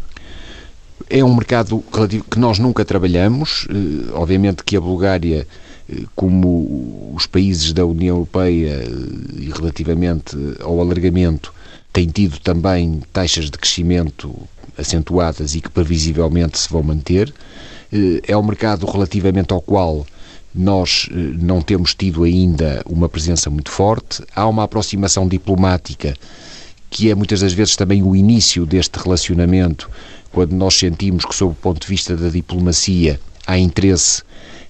É 1.09 1.23
um 1.23 1.35
mercado 1.35 1.85
que 2.29 2.39
nós 2.39 2.59
nunca 2.59 2.85
trabalhamos. 2.85 3.69
Eh, 3.71 4.11
obviamente 4.13 4.65
que 4.65 4.77
a 4.77 4.81
Bulgária 4.81 5.47
como 6.17 7.13
os 7.15 7.27
países 7.27 7.73
da 7.73 7.87
União 7.87 8.17
Europeia 8.17 8.85
e 9.37 9.51
relativamente 9.51 10.37
ao 10.61 10.81
alargamento 10.81 11.55
tem 11.97 12.09
tido 12.09 12.39
também 12.41 13.01
taxas 13.11 13.47
de 13.47 13.53
crescimento 13.53 14.31
acentuadas 14.77 15.55
e 15.55 15.63
que 15.63 15.71
previsivelmente 15.71 16.59
se 16.59 16.69
vão 16.69 16.83
manter. 16.83 17.33
Eh, 17.91 18.21
é 18.29 18.37
um 18.37 18.43
mercado 18.43 18.85
relativamente 18.85 19.55
ao 19.55 19.63
qual 19.63 20.07
nós 20.55 21.09
eh, 21.11 21.15
não 21.15 21.63
temos 21.63 21.95
tido 21.95 22.25
ainda 22.25 22.83
uma 22.85 23.09
presença 23.09 23.49
muito 23.49 23.71
forte. 23.71 24.23
Há 24.35 24.47
uma 24.47 24.65
aproximação 24.65 25.27
diplomática 25.27 26.15
que 26.91 27.11
é 27.11 27.15
muitas 27.15 27.41
das 27.41 27.55
vezes 27.55 27.77
também 27.77 28.03
o 28.03 28.15
início 28.15 28.67
deste 28.67 28.99
relacionamento, 28.99 29.91
quando 30.31 30.53
nós 30.53 30.75
sentimos 30.75 31.25
que, 31.25 31.35
sob 31.35 31.53
o 31.53 31.55
ponto 31.55 31.81
de 31.81 31.87
vista 31.87 32.15
da 32.15 32.29
diplomacia, 32.29 33.19
há 33.47 33.57
interesse 33.57 34.23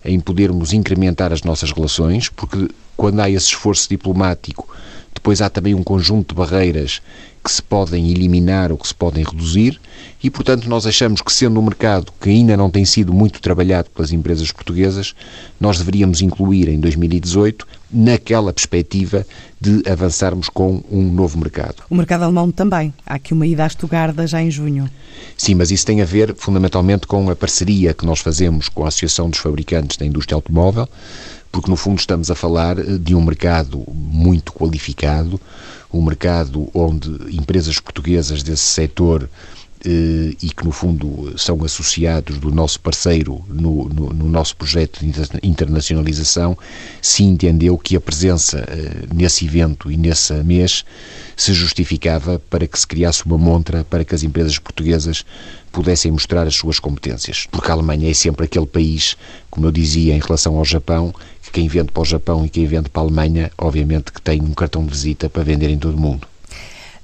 em 0.05 0.21
podermos 0.21 0.73
incrementar 0.73 1.33
as 1.33 1.43
nossas 1.43 1.73
relações, 1.73 2.29
porque 2.29 2.69
quando 2.97 3.19
há 3.19 3.29
esse 3.29 3.47
esforço 3.47 3.89
diplomático, 3.89 4.69
depois 5.17 5.43
há 5.43 5.51
também 5.51 5.75
um 5.75 5.83
conjunto 5.83 6.35
de 6.35 6.39
barreiras 6.39 7.01
que 7.43 7.51
se 7.51 7.63
podem 7.63 8.11
eliminar 8.11 8.73
ou 8.73 8.79
que 8.79 8.89
se 8.89 8.95
podem 8.95 9.25
reduzir 9.25 9.81
e, 10.23 10.29
portanto, 10.29 10.69
nós 10.69 10.87
achamos 10.87 11.21
que, 11.21 11.33
sendo 11.33 11.61
um 11.61 11.63
mercado 11.63 12.13
que 12.21 12.29
ainda 12.29 12.57
não 12.57 12.69
tem 12.69 12.85
sido 12.85 13.13
muito 13.13 13.41
trabalhado 13.41 13.89
pelas 13.91 14.13
empresas 14.13 14.51
portuguesas, 14.51 15.15
nós 15.61 15.79
deveríamos 15.79 16.21
incluir 16.21 16.69
em 16.69 16.81
2018 16.81 17.67
naquela 17.93 18.53
perspectiva 18.53 19.25
de 19.61 19.89
avançarmos 19.89 20.49
com 20.49 20.83
um 20.91 21.03
novo 21.03 21.39
mercado. 21.39 21.85
O 21.89 21.95
mercado 21.95 22.25
alemão 22.25 22.51
também. 22.51 22.93
Há 23.07 23.15
aqui 23.15 23.33
uma 23.33 23.47
ida 23.47 23.63
à 23.63 23.67
Estugarda 23.69 24.27
já 24.27 24.43
em 24.43 24.51
junho. 24.51 24.91
Sim, 25.37 25.55
mas 25.55 25.71
isso 25.71 25.87
tem 25.87 26.03
a 26.03 26.05
ver 26.05 26.35
fundamentalmente 26.37 27.07
com 27.07 27.31
a 27.31 27.37
parceria 27.37 27.95
que 27.95 28.05
nós 28.05 28.19
fazemos 28.19 28.69
com 28.69 28.85
a 28.85 28.89
Associação 28.89 29.31
dos 29.31 29.39
Fabricantes 29.39 29.97
da 29.97 30.05
Indústria 30.05 30.35
Automóvel, 30.35 30.89
porque 31.57 31.71
no 31.71 31.77
fundo 31.77 31.99
estamos 31.99 32.31
a 32.31 32.35
falar 32.35 32.79
eh, 32.79 32.99
de 33.01 33.15
um 33.15 33.25
mercado 33.25 33.83
muito 33.89 34.53
qualificado, 34.53 35.41
um 35.91 36.03
mercado 36.03 36.69
onde 36.75 37.09
empresas 37.35 37.81
portuguesas 37.81 38.43
desse 38.43 38.65
setor 38.65 39.27
eh, 39.83 40.35
e 40.43 40.51
que, 40.51 40.63
no 40.63 40.71
fundo, 40.71 41.33
são 41.39 41.65
associados 41.65 42.37
do 42.39 42.51
nosso 42.51 42.79
parceiro 42.79 43.43
no, 43.49 43.89
no, 43.89 44.13
no, 44.13 44.29
nosso 44.29 44.55
projeto 44.55 45.01
de 45.01 45.11
internacionalização, 45.43 46.59
se 47.01 47.23
entendeu 47.23 47.79
que 47.79 47.97
a 47.97 48.01
presença 48.01 48.59
eh, 48.69 49.07
nesse 49.15 49.47
evento 49.47 49.91
e 49.91 49.97
nesse 49.97 50.35
mês 50.43 50.85
se 51.35 51.55
justificava 51.55 52.39
para 52.51 52.67
que 52.67 52.79
se 52.79 52.87
criasse 52.87 53.25
uma 53.25 53.39
montra 53.39 53.83
para 53.83 54.05
que 54.05 54.15
as 54.15 54.23
empresas 54.23 54.59
portuguesas 54.59 55.25
pudessem 55.71 56.11
mostrar 56.11 56.47
as 56.47 56.55
suas 56.55 56.79
competências. 56.79 57.47
Porque 57.51 57.71
a 57.71 57.75
Alemanha 57.75 58.11
é 58.11 58.15
sempre 58.15 58.47
aquele 58.47 58.67
país, 58.67 59.15
como 59.51 59.67
eu 59.67 59.71
dizia 59.71 60.15
em 60.15 60.21
relação 60.21 60.57
ao 60.57 60.65
Japão, 60.65 61.15
quem 61.51 61.69
vende 61.69 61.93
para 61.93 62.03
o 62.03 62.05
Japão 62.05 62.45
e 62.45 62.49
quem 62.49 62.67
vende 62.67 62.89
para 62.89 63.03
a 63.03 63.05
Alemanha, 63.05 63.51
obviamente 63.59 64.13
que 64.13 64.21
tem 64.21 64.41
um 64.41 64.53
cartão 64.53 64.85
de 64.85 64.91
visita 64.91 65.29
para 65.29 65.43
vender 65.43 65.71
em 65.71 65.79
todo 65.79 65.95
o 65.95 66.01
mundo. 66.01 66.27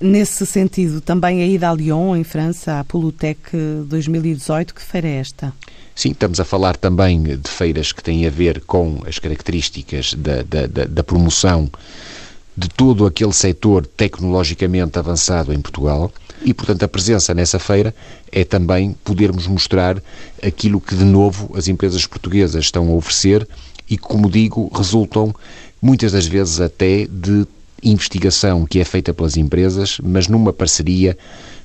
Nesse 0.00 0.44
sentido, 0.44 1.00
também 1.00 1.42
a 1.42 1.46
ida 1.46 1.70
a 1.70 1.74
Lyon, 1.74 2.16
em 2.16 2.24
França, 2.24 2.80
à 2.80 2.84
Polutec 2.84 3.38
2018, 3.86 4.74
que 4.74 4.82
feira 4.82 5.06
é 5.06 5.16
esta? 5.16 5.52
Sim, 5.94 6.10
estamos 6.10 6.40
a 6.40 6.44
falar 6.44 6.76
também 6.76 7.22
de 7.22 7.48
feiras 7.48 7.92
que 7.92 8.02
têm 8.02 8.26
a 8.26 8.30
ver 8.30 8.62
com 8.62 9.00
as 9.06 9.18
características 9.20 10.14
da, 10.14 10.42
da, 10.42 10.66
da, 10.66 10.84
da 10.86 11.04
promoção 11.04 11.70
de 12.56 12.68
todo 12.68 13.06
aquele 13.06 13.32
setor 13.32 13.86
tecnologicamente 13.86 14.98
avançado 14.98 15.52
em 15.52 15.60
Portugal 15.60 16.12
e, 16.44 16.52
portanto, 16.52 16.82
a 16.82 16.88
presença 16.88 17.32
nessa 17.32 17.58
feira 17.58 17.94
é 18.30 18.44
também 18.44 18.96
podermos 19.04 19.46
mostrar 19.46 20.02
aquilo 20.42 20.80
que, 20.80 20.96
de 20.96 21.04
novo, 21.04 21.56
as 21.56 21.68
empresas 21.68 22.04
portuguesas 22.06 22.64
estão 22.64 22.88
a 22.88 22.94
oferecer 22.94 23.46
e 23.92 23.96
que, 23.98 24.02
como 24.02 24.30
digo, 24.30 24.70
resultam 24.74 25.34
muitas 25.80 26.12
das 26.12 26.26
vezes 26.26 26.62
até 26.62 27.06
de 27.06 27.46
investigação 27.82 28.64
que 28.64 28.80
é 28.80 28.84
feita 28.84 29.12
pelas 29.12 29.36
empresas, 29.36 29.98
mas 30.02 30.28
numa 30.28 30.50
parceria 30.50 31.16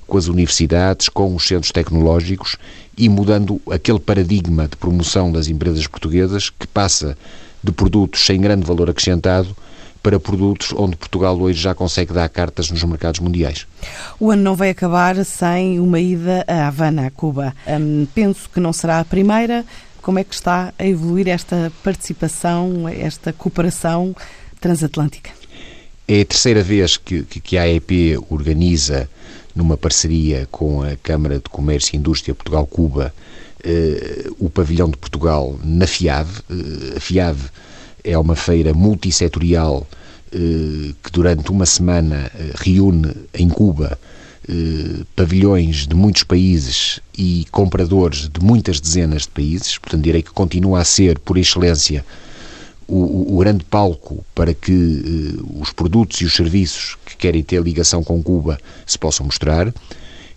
com 0.06 0.18
as 0.18 0.28
universidades, 0.28 1.08
com 1.08 1.34
os 1.34 1.48
centros 1.48 1.72
tecnológicos 1.72 2.58
e 2.98 3.08
mudando 3.08 3.62
aquele 3.72 4.00
paradigma 4.00 4.68
de 4.68 4.76
promoção 4.76 5.32
das 5.32 5.48
empresas 5.48 5.88
portuguesas 5.88 6.50
que 6.50 6.68
passa 6.68 7.18
de 7.64 7.72
produtos 7.72 8.26
sem 8.26 8.42
grande 8.42 8.66
valor 8.66 8.90
acrescentado 8.90 9.56
para 10.04 10.20
produtos 10.20 10.74
onde 10.74 10.96
Portugal 10.96 11.38
hoje 11.40 11.62
já 11.62 11.74
consegue 11.74 12.14
dar 12.14 12.30
cartas 12.30 12.70
nos 12.72 12.84
mercados 12.84 13.20
mundiais. 13.20 13.68
O 14.20 14.32
ano 14.32 14.42
não 14.42 14.56
vai 14.56 14.70
acabar 14.70 15.24
sem 15.26 15.80
uma 15.80 16.00
ida 16.00 16.46
a 16.48 16.68
Havana, 16.68 17.08
a 17.08 17.12
Cuba. 17.12 17.54
Hum, 17.68 18.08
penso 18.14 18.50
que 18.50 18.60
não 18.60 18.72
será 18.72 19.00
a 19.00 19.06
primeira. 19.06 19.66
Como 20.08 20.20
é 20.20 20.24
que 20.24 20.34
está 20.34 20.74
a 20.80 20.88
evoluir 20.88 21.28
esta 21.28 21.70
participação, 21.84 22.88
esta 22.88 23.34
cooperação 23.34 24.16
transatlântica? 24.58 25.32
É 26.08 26.22
a 26.22 26.26
terceira 26.26 26.64
vez 26.64 26.96
que, 26.96 27.24
que 27.24 27.58
a 27.58 27.64
AEP 27.64 28.18
organiza, 28.30 29.10
numa 29.54 29.76
parceria 29.76 30.48
com 30.50 30.82
a 30.82 30.96
Câmara 30.96 31.40
de 31.40 31.50
Comércio 31.50 31.94
e 31.94 31.98
Indústria 31.98 32.34
Portugal-Cuba, 32.34 33.14
eh, 33.62 34.30
o 34.40 34.50
pavilhão 34.50 34.90
de 34.90 34.96
Portugal 34.96 35.60
na 35.62 35.86
FIAV. 35.86 36.42
Eh, 36.52 36.96
a 36.96 37.00
FIAV 37.02 37.38
é 38.02 38.18
uma 38.18 38.38
feira 38.38 38.74
multissetorial 38.74 39.86
eh, 40.32 40.94
que 41.04 41.12
durante 41.12 41.52
uma 41.52 41.66
semana 41.66 42.32
eh, 42.34 42.54
reúne 42.56 43.14
em 43.34 43.50
Cuba 43.50 44.00
eh, 44.50 45.04
pavilhões 45.14 45.86
de 45.86 45.94
muitos 45.94 46.24
países 46.24 47.02
e 47.18 47.46
compradores 47.52 48.30
de 48.30 48.40
muitas 48.40 48.80
dezenas 48.80 49.24
de 49.24 49.30
países, 49.30 49.78
portanto 49.78 50.02
direi 50.02 50.22
que 50.22 50.32
continua 50.32 50.80
a 50.80 50.86
ser, 50.86 51.20
por 51.20 51.38
excelência, 51.38 52.06
o, 52.88 53.36
o, 53.36 53.40
grande 53.40 53.66
palco 53.66 54.24
para 54.34 54.54
que 54.54 54.72
uh, 54.72 55.62
os 55.62 55.74
produtos 55.74 56.22
e 56.22 56.26
os 56.26 56.34
serviços 56.34 56.96
que 57.06 57.18
querem 57.18 57.44
ter 57.44 57.62
ligação 57.62 58.02
com 58.02 58.24
Cuba 58.24 58.58
se 58.86 58.98
possam 58.98 59.26
mostrar. 59.26 59.74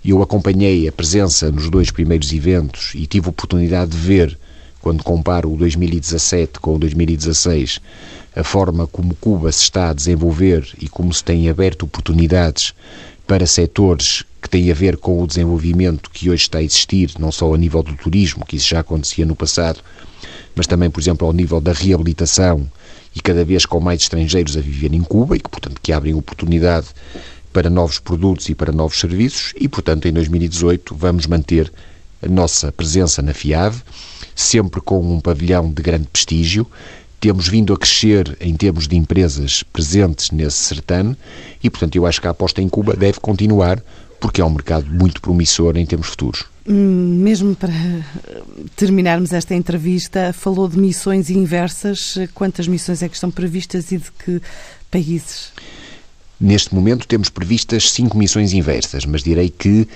Eu 0.05 0.20
acompanhei 0.20 0.88
a 0.88 0.92
presença 0.92 1.53
nos 1.53 1.70
dois 1.70 1.92
primeiros 1.92 2.33
eventos 2.33 2.90
e 2.96 3.07
tive 3.07 3.29
oportunidade 3.29 3.92
de 3.92 3.99
ver, 3.99 4.37
quando 4.81 5.05
comparo 5.05 5.53
o 5.53 5.57
2017 5.57 6.59
com 6.59 6.75
o 6.75 6.79
2016, 6.81 7.81
a 8.35 8.42
forma 8.42 8.88
como 8.88 9.14
Cuba 9.14 9.53
se 9.53 9.62
está 9.62 9.90
a 9.90 9.94
desenvolver 9.94 10.68
e 10.81 10.88
como 10.88 11.14
se 11.14 11.23
têm 11.23 11.49
aberto 11.49 11.85
oportunidades 11.85 12.75
para 13.31 13.47
setores 13.47 14.25
que 14.43 14.51
têm 14.51 14.73
a 14.73 14.75
ver 14.75 14.97
com 14.97 15.23
o 15.23 15.25
desenvolvimento 15.25 16.11
que 16.11 16.29
hoje 16.29 16.43
está 16.43 16.59
a 16.59 16.64
existir, 16.64 17.12
não 17.16 17.31
só 17.31 17.55
a 17.55 17.57
nível 17.57 17.81
do 17.81 17.95
turismo, 17.95 18.45
que 18.45 18.57
isso 18.57 18.71
já 18.71 18.81
acontecia 18.81 19.25
no 19.25 19.37
passado, 19.37 19.79
mas 20.53 20.66
também, 20.66 20.90
por 20.90 21.01
exemplo, 21.01 21.29
ao 21.29 21.33
nível 21.33 21.61
da 21.61 21.73
reabilitação 21.73 22.69
e 23.14 23.21
cada 23.21 23.45
vez 23.45 23.64
com 23.64 23.79
mais 23.79 24.03
estrangeiros 24.03 24.57
a 24.57 24.61
viver 24.61 24.93
em 24.93 25.03
Cuba 25.05 25.37
e 25.37 25.38
que, 25.38 25.49
portanto, 25.49 25.81
que 25.81 25.93
abrem 25.93 26.12
oportunidade 26.12 26.88
para 27.53 27.71
novos 27.71 28.01
produtos 28.01 28.49
e 28.49 28.55
para 28.57 28.73
novos 28.73 28.99
serviços 28.99 29.55
e, 29.55 29.69
portanto, 29.69 30.09
em 30.09 30.12
2018 30.12 30.93
vamos 30.93 31.29
manter 31.29 31.73
a 32.21 32.29
nossa 32.29 32.73
presença 32.73 33.23
na 33.23 33.33
FIAV, 33.33 33.81
sempre 34.35 34.81
com 34.81 35.01
um 35.01 35.21
pavilhão 35.21 35.71
de 35.71 35.81
grande 35.81 36.09
prestígio. 36.12 36.66
Temos 37.20 37.48
vindo 37.48 37.74
a 37.74 37.78
crescer 37.78 38.37
em 38.40 38.56
termos 38.56 38.88
de 38.88 38.96
empresas 38.96 39.62
presentes 39.62 40.30
nesse 40.30 40.56
certame 40.56 41.16
e, 41.62 41.68
portanto, 41.68 41.96
eu 41.96 42.06
acho 42.06 42.20
que 42.20 42.26
a 42.26 42.30
aposta 42.30 42.62
em 42.62 42.68
Cuba 42.68 42.96
deve 42.96 43.20
continuar 43.20 43.83
porque 44.18 44.40
é 44.40 44.44
um 44.44 44.50
mercado 44.50 44.87
muito 44.87 45.20
promissor 45.20 45.76
em 45.76 45.87
termos 45.87 46.09
futuros. 46.09 46.44
Hum, 46.68 47.18
mesmo 47.22 47.56
para 47.56 47.72
terminarmos 48.76 49.33
esta 49.33 49.54
entrevista, 49.54 50.33
falou 50.33 50.68
de 50.68 50.78
missões 50.78 51.30
inversas. 51.30 52.16
Quantas 52.35 52.68
missões 52.68 53.02
é 53.02 53.09
que 53.09 53.14
estão 53.14 53.30
previstas 53.30 53.90
e 53.92 53.98
de 53.98 54.11
que 54.24 54.40
países? 54.90 55.52
Neste 56.40 56.74
momento 56.74 57.06
temos 57.06 57.28
previstas 57.28 57.90
cinco 57.90 58.16
missões 58.16 58.52
inversas, 58.52 59.04
mas 59.04 59.22
direi 59.22 59.50
que 59.50 59.88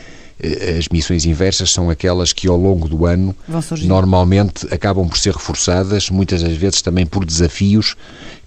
as 0.79 0.89
missões 0.89 1.25
inversas 1.25 1.71
são 1.71 1.89
aquelas 1.89 2.33
que 2.33 2.49
ao 2.49 2.57
longo 2.57 2.89
do 2.89 3.07
ano 3.07 3.35
normalmente 3.83 4.67
acabam 4.73 5.09
por 5.09 5.17
ser 5.17 5.33
reforçadas, 5.33 6.11
muitas 6.11 6.43
das 6.43 6.57
vezes 6.57 6.83
também 6.83 7.07
por 7.07 7.25
desafios 7.25 7.97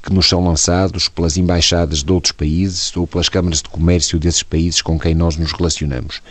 que 0.08 0.14
nos 0.14 0.30
são 0.30 0.42
lançados 0.42 1.10
pelas 1.10 1.36
embaixadas 1.36 2.02
de 2.02 2.12
outros 2.12 2.32
países 2.32 2.96
ou 2.96 3.06
pelas 3.06 3.28
câmaras 3.28 3.62
de 3.62 3.68
comércio 3.68 4.18
desses 4.18 4.42
países 4.42 4.82
com 4.82 4.98
quem 4.98 5.14
nós 5.14 5.36
nos 5.36 5.52
relacionamos. 5.52 6.22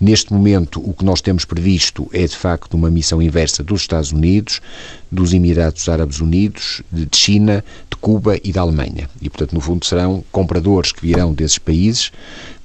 Neste 0.00 0.32
momento, 0.32 0.80
o 0.88 0.94
que 0.94 1.04
nós 1.04 1.20
temos 1.20 1.44
previsto 1.44 2.08
é 2.12 2.24
de 2.24 2.36
facto 2.36 2.74
uma 2.74 2.88
missão 2.88 3.20
inversa 3.20 3.64
dos 3.64 3.80
Estados 3.80 4.12
Unidos, 4.12 4.60
dos 5.10 5.32
Emirados 5.32 5.88
Árabes 5.88 6.20
Unidos, 6.20 6.82
de 6.92 7.08
China, 7.16 7.64
de 7.96 8.00
Cuba 8.00 8.38
e 8.44 8.52
da 8.52 8.60
Alemanha. 8.60 9.08
E, 9.20 9.30
portanto, 9.30 9.54
no 9.54 9.60
fundo, 9.60 9.84
serão 9.84 10.22
compradores 10.30 10.92
que 10.92 11.04
virão 11.06 11.32
desses 11.32 11.58
países 11.58 12.12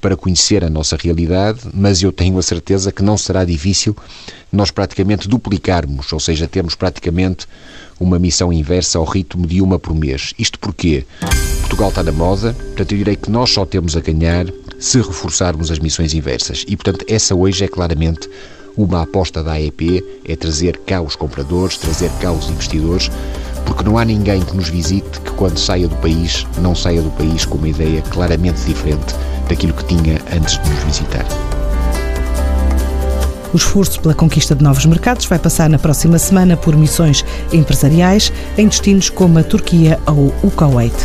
para 0.02 0.18
conhecer 0.18 0.64
a 0.64 0.70
nossa 0.70 0.98
realidade, 0.98 1.62
mas 1.74 2.02
eu 2.02 2.12
tenho 2.12 2.38
a 2.38 2.42
certeza 2.42 2.92
que 2.92 3.04
não 3.04 3.18
será 3.18 3.46
difícil 3.46 3.96
nós 4.52 4.72
praticamente 4.72 5.28
duplicarmos, 5.28 6.12
ou 6.12 6.20
seja, 6.20 6.48
termos 6.48 6.76
praticamente 6.76 7.48
uma 8.00 8.20
missão 8.20 8.52
inversa 8.52 8.98
ao 8.98 9.06
ritmo 9.06 9.48
de 9.48 9.62
uma 9.62 9.80
por 9.80 9.96
mês. 9.96 10.34
Isto 10.38 10.60
porque 10.60 11.06
Portugal 11.62 11.90
está 11.90 12.04
na 12.04 12.12
moda, 12.12 12.54
portanto 12.54 12.92
eu 12.92 12.98
direi 12.98 13.16
que 13.16 13.30
nós 13.30 13.52
só 13.52 13.66
temos 13.66 13.96
a 13.96 14.02
ganhar 14.02 14.48
se 14.80 14.98
reforçarmos 14.98 15.72
as 15.72 15.80
missões 15.80 16.14
inversas. 16.14 16.66
E 16.68 16.76
portanto 16.76 17.06
essa 17.08 17.36
hoje 17.36 17.64
é 17.64 17.68
claramente 17.68 18.28
uma 18.76 19.04
aposta 19.04 19.44
da 19.44 19.54
AEP, 19.54 20.04
é 20.26 20.36
trazer 20.36 20.78
cá 20.80 21.02
os 21.02 21.16
compradores, 21.16 21.78
trazer 21.78 22.10
cá 22.20 22.32
os 22.32 22.50
investidores, 22.50 23.10
porque 23.66 23.84
não 23.84 23.98
há 23.98 24.06
ninguém 24.06 24.42
que 24.42 24.56
nos 24.56 24.70
visite 24.70 25.22
que 25.22 25.32
quando 25.32 25.58
saia 25.58 25.88
do 25.88 25.96
país, 25.98 26.46
não 26.62 26.76
saia 26.76 27.02
do 27.02 27.10
país 27.12 27.46
com 27.46 27.58
uma 27.58 27.70
ideia 27.70 28.02
claramente 28.04 28.62
diferente 28.62 29.16
daquilo 29.48 29.74
que 29.74 29.86
tinha 29.86 30.20
antes 30.36 30.62
de 30.62 30.70
nos 30.70 30.84
visitar. 30.84 31.26
O 33.54 33.58
esforço 33.58 34.00
pela 34.00 34.14
conquista 34.14 34.56
de 34.56 34.64
novos 34.64 34.86
mercados 34.86 35.26
vai 35.26 35.38
passar 35.38 35.70
na 35.70 35.78
próxima 35.78 36.18
semana 36.18 36.56
por 36.56 36.76
missões 36.76 37.26
empresariais 37.52 38.32
em 38.58 38.68
destinos 38.68 39.10
como 39.10 39.40
a 39.40 39.44
Turquia 39.44 40.00
ou 40.08 40.34
o 40.42 40.52
Kuwait. 40.52 40.96